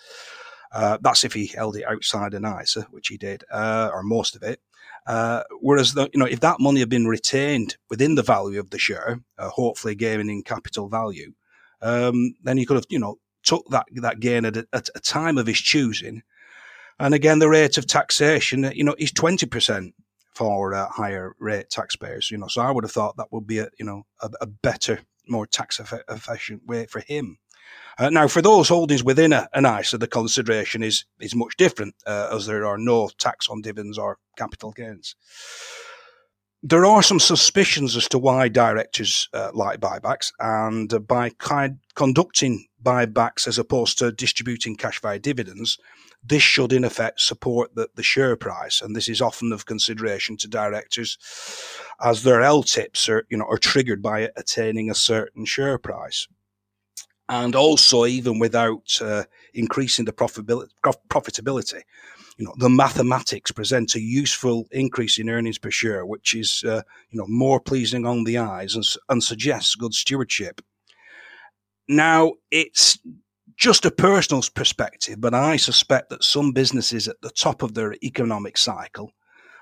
Uh, 0.73 0.97
that's 0.99 1.23
if 1.23 1.33
he 1.33 1.45
held 1.45 1.77
it 1.77 1.85
outside 1.87 2.33
an 2.33 2.43
ISA, 2.43 2.87
which 2.89 3.07
he 3.07 3.17
did, 3.17 3.43
uh, 3.51 3.89
or 3.93 4.01
most 4.01 4.35
of 4.35 4.41
it. 4.41 4.59
Uh, 5.05 5.43
whereas, 5.61 5.93
the, 5.93 6.09
you 6.11 6.19
know, 6.19 6.25
if 6.25 6.39
that 6.39 6.59
money 6.59 6.79
had 6.79 6.89
been 6.89 7.07
retained 7.07 7.77
within 7.89 8.15
the 8.15 8.23
value 8.23 8.59
of 8.59 8.71
the 8.71 8.79
share, 8.79 9.19
uh, 9.37 9.49
hopefully 9.49 9.93
gaining 9.93 10.29
in 10.29 10.41
capital 10.41 10.89
value, 10.89 11.33
um, 11.83 12.33
then 12.43 12.57
he 12.57 12.65
could 12.65 12.77
have, 12.77 12.87
you 12.89 12.97
know, 12.97 13.19
took 13.43 13.63
that 13.69 13.85
that 13.93 14.19
gain 14.19 14.43
at 14.43 14.57
a, 14.57 14.67
at 14.73 14.89
a 14.95 14.99
time 14.99 15.37
of 15.37 15.45
his 15.45 15.59
choosing. 15.59 16.23
And 16.99 17.13
again, 17.13 17.37
the 17.37 17.49
rate 17.49 17.77
of 17.77 17.85
taxation, 17.85 18.71
you 18.73 18.83
know, 18.83 18.95
is 18.97 19.11
twenty 19.11 19.45
percent 19.45 19.93
for 20.35 20.73
uh, 20.73 20.89
higher 20.89 21.35
rate 21.39 21.69
taxpayers. 21.69 22.29
You 22.29 22.37
know, 22.37 22.47
so 22.47 22.61
I 22.61 22.71
would 22.71 22.83
have 22.83 22.91
thought 22.91 23.17
that 23.17 23.31
would 23.31 23.47
be 23.47 23.59
a, 23.59 23.69
you 23.79 23.85
know, 23.85 24.05
a, 24.21 24.29
a 24.41 24.45
better, 24.45 24.99
more 25.27 25.47
tax 25.47 25.79
efficient 26.09 26.67
way 26.67 26.85
for 26.85 26.99
him. 26.99 27.39
Uh, 27.97 28.09
now, 28.09 28.27
for 28.27 28.41
those 28.41 28.67
holdings 28.67 29.03
within 29.03 29.31
a, 29.31 29.47
an 29.53 29.65
ISA, 29.65 29.97
the 29.97 30.07
consideration 30.07 30.83
is 30.83 31.05
is 31.19 31.33
much 31.33 31.55
different, 31.57 31.95
uh, 32.05 32.29
as 32.31 32.45
there 32.45 32.65
are 32.65 32.77
no 32.77 33.09
tax 33.17 33.47
on 33.49 33.61
dividends 33.61 33.97
or 33.97 34.17
capital 34.37 34.71
gains. 34.71 35.15
There 36.61 36.85
are 36.85 37.03
some 37.03 37.19
suspicions 37.19 37.95
as 37.95 38.09
to 38.09 38.17
why 38.17 38.49
directors 38.49 39.29
uh, 39.33 39.51
like 39.53 39.79
buybacks, 39.79 40.31
and 40.39 41.07
by 41.07 41.29
kind, 41.29 41.77
conducting 41.93 42.65
buybacks 42.83 43.47
as 43.47 43.59
opposed 43.59 43.99
to 43.99 44.11
distributing 44.11 44.75
cash 44.75 44.99
via 44.99 45.19
dividends, 45.19 45.77
this 46.27 46.43
should 46.43 46.73
in 46.73 46.83
effect 46.83 47.21
support 47.21 47.75
the, 47.75 47.87
the 47.95 48.03
share 48.03 48.35
price. 48.35 48.81
And 48.81 48.95
this 48.95 49.07
is 49.07 49.21
often 49.21 49.51
of 49.51 49.65
consideration 49.65 50.37
to 50.37 50.47
directors 50.47 51.17
as 52.01 52.23
their 52.23 52.39
LTIPs 52.39 53.07
are, 53.09 53.25
you 53.29 53.37
know, 53.37 53.45
are 53.45 53.57
triggered 53.57 54.01
by 54.01 54.29
attaining 54.35 54.89
a 54.89 54.95
certain 54.95 55.45
share 55.45 55.77
price. 55.77 56.27
And 57.27 57.55
also, 57.55 58.05
even 58.05 58.37
without 58.37 59.01
uh, 59.01 59.23
increasing 59.53 60.05
the 60.05 60.13
profitability, 60.13 60.69
profitability, 61.09 61.81
you 62.37 62.45
know, 62.45 62.53
the 62.57 62.69
mathematics 62.69 63.51
present 63.51 63.95
a 63.95 63.99
useful 63.99 64.67
increase 64.71 65.17
in 65.17 65.29
earnings 65.29 65.57
per 65.57 65.71
share, 65.71 66.05
which 66.05 66.35
is, 66.35 66.63
uh, 66.67 66.81
you 67.09 67.19
know, 67.19 67.25
more 67.27 67.59
pleasing 67.59 68.05
on 68.05 68.25
the 68.25 68.37
eyes 68.37 68.75
and, 68.75 68.85
and 69.09 69.23
suggests 69.23 69.75
good 69.75 69.93
stewardship. 69.93 70.61
Now, 71.87 72.33
it's 72.51 72.99
just 73.57 73.85
a 73.85 73.91
personal 73.91 74.43
perspective, 74.53 75.21
but 75.21 75.33
I 75.33 75.57
suspect 75.57 76.09
that 76.09 76.23
some 76.23 76.51
businesses 76.51 77.07
at 77.07 77.21
the 77.21 77.29
top 77.29 77.63
of 77.63 77.73
their 77.73 77.93
economic 78.03 78.57
cycle 78.57 79.11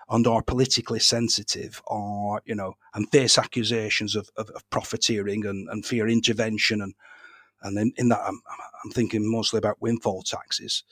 and 0.09 0.27
are 0.27 0.41
politically 0.41 0.99
sensitive 0.99 1.81
are, 1.87 2.41
you 2.45 2.55
know, 2.55 2.73
and 2.93 3.09
face 3.11 3.37
accusations 3.37 4.15
of, 4.15 4.29
of, 4.35 4.49
of 4.49 4.69
profiteering 4.69 5.45
and, 5.45 5.69
and 5.69 5.85
fear 5.85 6.07
intervention 6.07 6.81
and 6.81 6.93
and 7.63 7.77
in, 7.77 7.93
in 7.95 8.09
that 8.09 8.19
I'm, 8.19 8.41
I'm, 8.83 8.91
thinking 8.91 9.29
mostly 9.29 9.57
about 9.57 9.81
windfall 9.81 10.21
taxes, 10.21 10.83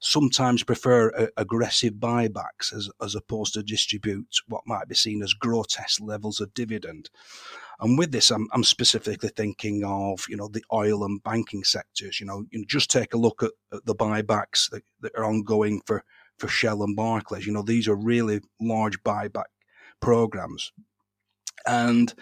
sometimes 0.00 0.62
prefer 0.62 1.08
a, 1.10 1.28
aggressive 1.38 1.94
buybacks 1.94 2.72
as, 2.74 2.90
as 3.02 3.14
opposed 3.14 3.54
to 3.54 3.62
distribute 3.62 4.26
what 4.46 4.66
might 4.66 4.88
be 4.88 4.94
seen 4.94 5.22
as 5.22 5.32
grotesque 5.32 6.00
levels 6.02 6.40
of 6.40 6.52
dividend. 6.52 7.08
And 7.80 7.96
with 7.96 8.10
this, 8.10 8.30
I'm, 8.30 8.48
I'm 8.52 8.64
specifically 8.64 9.30
thinking 9.36 9.84
of, 9.84 10.24
you 10.28 10.36
know, 10.36 10.48
the 10.48 10.64
oil 10.72 11.04
and 11.04 11.22
banking 11.22 11.62
sectors. 11.64 12.18
You 12.18 12.26
know, 12.26 12.44
you 12.50 12.60
know 12.60 12.64
just 12.68 12.90
take 12.90 13.14
a 13.14 13.18
look 13.18 13.42
at, 13.42 13.52
at 13.72 13.84
the 13.86 13.94
buybacks 13.94 14.70
that, 14.70 14.82
that 15.00 15.12
are 15.16 15.24
ongoing 15.24 15.80
for, 15.86 16.02
for 16.38 16.48
Shell 16.48 16.82
and 16.82 16.96
Barclays. 16.96 17.46
You 17.46 17.52
know, 17.52 17.62
these 17.62 17.86
are 17.88 17.96
really 17.96 18.40
large 18.60 19.02
buyback 19.02 19.44
programs. 20.00 20.72
And, 21.66 22.12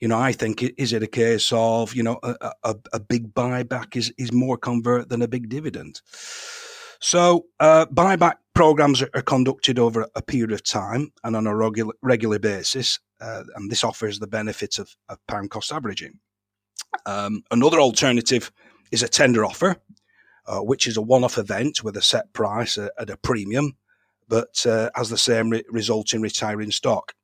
you 0.00 0.08
know, 0.08 0.18
I 0.18 0.32
think 0.32 0.62
is 0.62 0.92
it 0.92 1.02
a 1.02 1.08
case 1.08 1.50
of, 1.52 1.94
you 1.94 2.02
know, 2.02 2.18
a, 2.22 2.52
a, 2.62 2.74
a 2.92 3.00
big 3.00 3.34
buyback 3.34 3.96
is, 3.96 4.12
is 4.16 4.32
more 4.32 4.56
convert 4.56 5.08
than 5.08 5.22
a 5.22 5.28
big 5.28 5.48
dividend. 5.48 6.00
So 7.00 7.46
uh, 7.58 7.86
buyback 7.86 8.34
programs 8.54 9.02
are, 9.02 9.22
conducted 9.22 9.78
over 9.78 10.06
a 10.14 10.22
period 10.22 10.52
of 10.52 10.62
time 10.62 11.12
and 11.24 11.34
on 11.34 11.46
a 11.46 11.56
regular, 11.56 11.94
regular 12.02 12.38
basis 12.38 12.98
uh, 13.20 13.44
and 13.54 13.70
this 13.70 13.84
offers 13.84 14.18
the 14.18 14.26
benefits 14.26 14.78
of, 14.78 14.94
of 15.08 15.18
pound 15.26 15.50
cost 15.50 15.72
averaging. 15.72 16.18
Um, 17.06 17.42
another 17.50 17.80
alternative 17.80 18.50
is 18.90 19.02
a 19.02 19.08
tender 19.08 19.44
offer, 19.44 19.76
uh, 20.46 20.60
which 20.60 20.86
is 20.86 20.96
a 20.96 21.02
one-off 21.02 21.38
event 21.38 21.84
with 21.84 21.96
a 21.96 22.02
set 22.02 22.32
price 22.32 22.78
at, 22.78 22.92
at 22.98 23.10
a 23.10 23.16
premium, 23.16 23.76
but 24.28 24.64
uh, 24.66 24.90
has 24.94 25.10
the 25.10 25.18
same 25.18 25.50
re- 25.50 25.64
result 25.68 26.14
in 26.14 26.22
retiring 26.22 26.70
stock. 26.70 27.14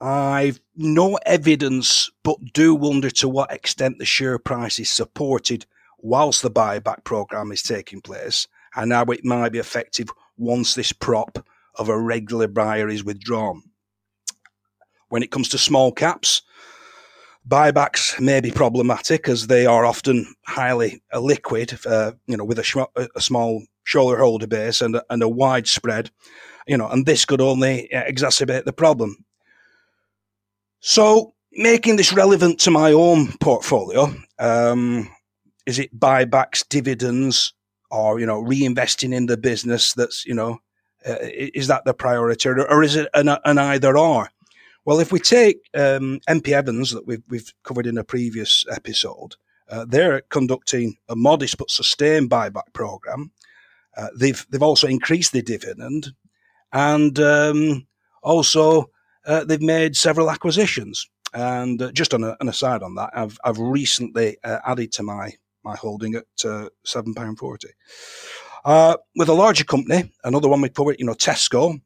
I've 0.00 0.60
no 0.74 1.18
evidence, 1.24 2.10
but 2.22 2.36
do 2.52 2.74
wonder 2.74 3.10
to 3.10 3.28
what 3.28 3.52
extent 3.52 3.98
the 3.98 4.04
share 4.04 4.38
price 4.38 4.78
is 4.78 4.90
supported 4.90 5.64
whilst 5.98 6.42
the 6.42 6.50
buyback 6.50 7.04
program 7.04 7.50
is 7.50 7.62
taking 7.62 8.02
place, 8.02 8.46
and 8.76 8.92
how 8.92 9.04
it 9.04 9.24
might 9.24 9.52
be 9.52 9.58
effective 9.58 10.08
once 10.36 10.74
this 10.74 10.92
prop 10.92 11.44
of 11.74 11.88
a 11.88 11.98
regular 11.98 12.46
buyer 12.46 12.88
is 12.88 13.04
withdrawn. 13.04 13.62
When 15.08 15.22
it 15.22 15.30
comes 15.30 15.48
to 15.50 15.58
small 15.58 15.92
caps, 15.92 16.42
buybacks 17.48 18.20
may 18.20 18.40
be 18.40 18.50
problematic 18.50 19.28
as 19.28 19.46
they 19.46 19.66
are 19.66 19.86
often 19.86 20.34
highly 20.46 21.02
liquid, 21.14 21.78
uh, 21.86 22.12
you 22.26 22.36
know, 22.36 22.44
with 22.44 22.58
a, 22.58 22.62
sh- 22.62 22.76
a 22.96 23.20
small 23.20 23.62
shareholder 23.84 24.46
base 24.46 24.80
and 24.80 24.96
a, 24.96 25.04
and 25.10 25.22
a 25.22 25.28
wide 25.28 25.68
spread, 25.68 26.10
you 26.66 26.76
know, 26.76 26.88
and 26.88 27.06
this 27.06 27.24
could 27.24 27.40
only 27.40 27.88
exacerbate 27.92 28.64
the 28.64 28.72
problem. 28.72 29.24
So, 30.80 31.34
making 31.52 31.96
this 31.96 32.12
relevant 32.12 32.60
to 32.60 32.70
my 32.70 32.92
own 32.92 33.32
portfolio, 33.38 34.12
um, 34.38 35.08
is 35.64 35.78
it 35.78 35.98
buybacks, 35.98 36.68
dividends, 36.68 37.54
or 37.90 38.20
you 38.20 38.26
know, 38.26 38.42
reinvesting 38.42 39.14
in 39.14 39.26
the 39.26 39.36
business? 39.36 39.94
That's 39.94 40.24
you 40.26 40.34
know, 40.34 40.60
uh, 41.06 41.16
is 41.20 41.68
that 41.68 41.84
the 41.84 41.94
priority, 41.94 42.48
or 42.48 42.82
is 42.82 42.96
it 42.96 43.08
an, 43.14 43.28
an 43.28 43.58
either 43.58 43.96
or? 43.96 44.30
Well, 44.84 45.00
if 45.00 45.10
we 45.10 45.18
take 45.18 45.68
um, 45.74 46.20
MP 46.28 46.50
Evans 46.50 46.92
that 46.92 47.06
we've, 47.08 47.22
we've 47.28 47.52
covered 47.64 47.88
in 47.88 47.98
a 47.98 48.04
previous 48.04 48.64
episode, 48.70 49.34
uh, 49.68 49.84
they're 49.84 50.20
conducting 50.30 50.96
a 51.08 51.16
modest 51.16 51.58
but 51.58 51.70
sustained 51.70 52.30
buyback 52.30 52.72
program. 52.72 53.32
Uh, 53.96 54.08
they've 54.16 54.46
they've 54.50 54.62
also 54.62 54.86
increased 54.86 55.32
the 55.32 55.42
dividend, 55.42 56.12
and 56.72 57.18
um, 57.18 57.86
also 58.22 58.90
uh, 59.26 59.44
they've 59.44 59.62
made 59.62 59.96
several 59.96 60.30
acquisitions. 60.30 61.08
And 61.34 61.82
uh, 61.82 61.90
just 61.92 62.14
on 62.14 62.22
a, 62.22 62.36
an 62.40 62.48
aside 62.48 62.82
on 62.82 62.94
that, 62.94 63.10
I've 63.12 63.38
I've 63.44 63.58
recently 63.58 64.36
uh, 64.44 64.58
added 64.64 64.92
to 64.92 65.02
my 65.02 65.32
my 65.66 65.76
holding 65.76 66.14
at 66.14 66.44
uh, 66.44 66.68
seven 66.84 67.12
pound 67.12 67.38
forty. 67.38 67.68
with 68.64 69.28
a 69.28 69.34
larger 69.34 69.64
company, 69.64 70.12
another 70.24 70.48
one 70.48 70.60
we 70.60 70.68
covered, 70.68 70.96
you 70.98 71.06
know, 71.06 71.14
Tesco, 71.14 71.80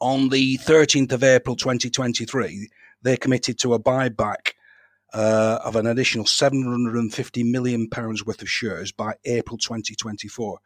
on 0.00 0.28
the 0.28 0.58
13th 0.58 1.12
of 1.12 1.24
April 1.24 1.56
2023, 1.56 2.68
they 3.02 3.16
committed 3.16 3.58
to 3.58 3.74
a 3.74 3.78
buyback 3.80 4.52
uh, 5.14 5.58
of 5.64 5.76
an 5.76 5.86
additional 5.86 6.26
750 6.26 7.42
million 7.44 7.88
pounds 7.88 8.26
worth 8.26 8.42
of 8.42 8.50
shares 8.50 8.92
by 8.92 9.14
April 9.24 9.56
2024. 9.56 10.58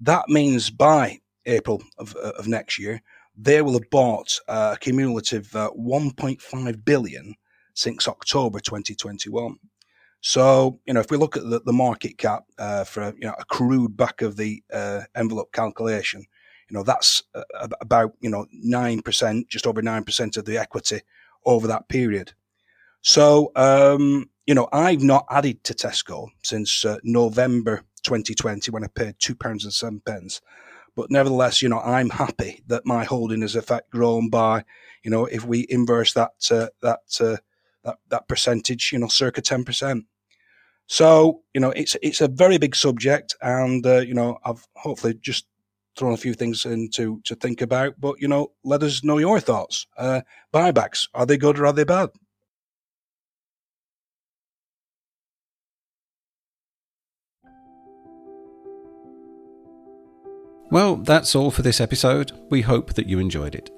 That 0.00 0.28
means 0.28 0.70
by 0.70 1.18
April 1.44 1.82
of, 1.98 2.16
uh, 2.16 2.32
of 2.38 2.48
next 2.48 2.78
year, 2.78 3.02
they 3.36 3.60
will 3.62 3.74
have 3.74 3.90
bought 3.90 4.38
a 4.48 4.76
cumulative 4.80 5.54
uh, 5.54 5.70
1.5 5.78 6.84
billion 6.84 7.34
since 7.74 8.08
October 8.08 8.60
2021. 8.60 9.56
So, 10.22 10.80
you 10.86 10.92
know, 10.92 11.00
if 11.00 11.10
we 11.10 11.16
look 11.16 11.36
at 11.36 11.48
the, 11.48 11.60
the 11.60 11.72
market 11.72 12.18
cap 12.18 12.44
uh, 12.58 12.84
for 12.84 13.14
you 13.18 13.26
know 13.26 13.34
a 13.38 13.44
crude 13.44 13.96
back 13.96 14.22
of 14.22 14.36
the 14.36 14.62
uh, 14.72 15.02
envelope 15.14 15.52
calculation, 15.52 16.26
you 16.70 16.76
know, 16.76 16.82
that's 16.84 17.22
uh, 17.34 17.68
about, 17.80 18.12
you 18.20 18.30
know, 18.30 18.46
9%, 18.64 19.48
just 19.48 19.66
over 19.66 19.82
9% 19.82 20.36
of 20.36 20.44
the 20.44 20.56
equity 20.56 21.00
over 21.44 21.66
that 21.66 21.88
period. 21.88 22.32
So, 23.02 23.50
um, 23.56 24.30
you 24.46 24.54
know, 24.54 24.68
I've 24.72 25.02
not 25.02 25.26
added 25.30 25.64
to 25.64 25.74
Tesco 25.74 26.28
since 26.42 26.84
uh, 26.84 26.98
November 27.02 27.84
2020 28.04 28.70
when 28.70 28.84
I 28.84 28.88
paid 28.88 29.16
two 29.18 29.34
pounds 29.34 29.64
and 29.64 29.72
seven 29.72 30.00
pence. 30.00 30.40
But 30.96 31.10
nevertheless, 31.10 31.62
you 31.62 31.68
know, 31.68 31.80
I'm 31.80 32.10
happy 32.10 32.62
that 32.66 32.86
my 32.86 33.04
holding 33.04 33.42
has 33.42 33.56
in 33.56 33.62
fact 33.62 33.90
grown 33.90 34.28
by, 34.28 34.64
you 35.02 35.10
know, 35.10 35.24
if 35.26 35.44
we 35.44 35.66
inverse 35.68 36.12
that 36.14 36.32
uh, 36.50 36.68
that 36.82 37.00
uh, 37.20 37.36
that 37.84 37.96
that 38.08 38.28
percentage, 38.28 38.90
you 38.92 38.98
know, 38.98 39.08
circa 39.08 39.40
ten 39.40 39.64
percent. 39.64 40.04
So 40.90 41.42
you 41.54 41.60
know, 41.60 41.70
it's 41.70 41.96
it's 42.02 42.20
a 42.20 42.26
very 42.26 42.58
big 42.58 42.74
subject, 42.74 43.36
and 43.40 43.86
uh, 43.86 43.98
you 43.98 44.12
know, 44.12 44.38
I've 44.44 44.66
hopefully 44.74 45.14
just 45.14 45.46
thrown 45.96 46.12
a 46.12 46.16
few 46.16 46.34
things 46.34 46.64
in 46.64 46.90
to, 46.90 47.20
to 47.24 47.36
think 47.36 47.60
about. 47.60 47.94
But, 48.00 48.20
you 48.20 48.26
know, 48.26 48.52
let 48.64 48.82
us 48.82 49.04
know 49.04 49.18
your 49.18 49.38
thoughts. 49.38 49.86
Uh, 49.96 50.22
buybacks, 50.52 51.08
are 51.14 51.26
they 51.26 51.36
good 51.36 51.58
or 51.58 51.66
are 51.66 51.72
they 51.72 51.84
bad? 51.84 52.10
Well, 60.70 60.96
that's 60.96 61.34
all 61.34 61.50
for 61.50 61.62
this 61.62 61.80
episode. 61.80 62.32
We 62.48 62.62
hope 62.62 62.94
that 62.94 63.06
you 63.06 63.18
enjoyed 63.18 63.54
it. 63.54 63.70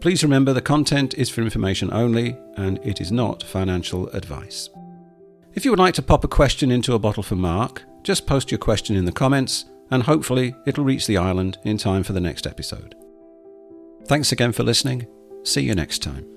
Please 0.00 0.22
remember 0.22 0.52
the 0.52 0.62
content 0.62 1.14
is 1.14 1.28
for 1.28 1.42
information 1.42 1.92
only 1.92 2.36
and 2.56 2.78
it 2.82 3.00
is 3.00 3.10
not 3.10 3.42
financial 3.42 4.08
advice. 4.10 4.70
If 5.54 5.64
you 5.64 5.72
would 5.72 5.80
like 5.80 5.94
to 5.94 6.02
pop 6.02 6.22
a 6.22 6.28
question 6.28 6.70
into 6.70 6.94
a 6.94 6.98
bottle 6.98 7.22
for 7.22 7.34
Mark, 7.34 7.82
just 8.02 8.26
post 8.26 8.50
your 8.50 8.58
question 8.58 8.96
in 8.96 9.04
the 9.04 9.12
comments 9.12 9.64
and 9.90 10.02
hopefully 10.04 10.54
it'll 10.64 10.84
reach 10.84 11.06
the 11.06 11.16
island 11.16 11.58
in 11.64 11.76
time 11.76 12.04
for 12.04 12.12
the 12.12 12.20
next 12.20 12.46
episode. 12.46 12.94
Thanks 14.06 14.30
again 14.32 14.52
for 14.52 14.62
listening. 14.62 15.06
See 15.42 15.62
you 15.62 15.74
next 15.74 16.02
time. 16.02 16.29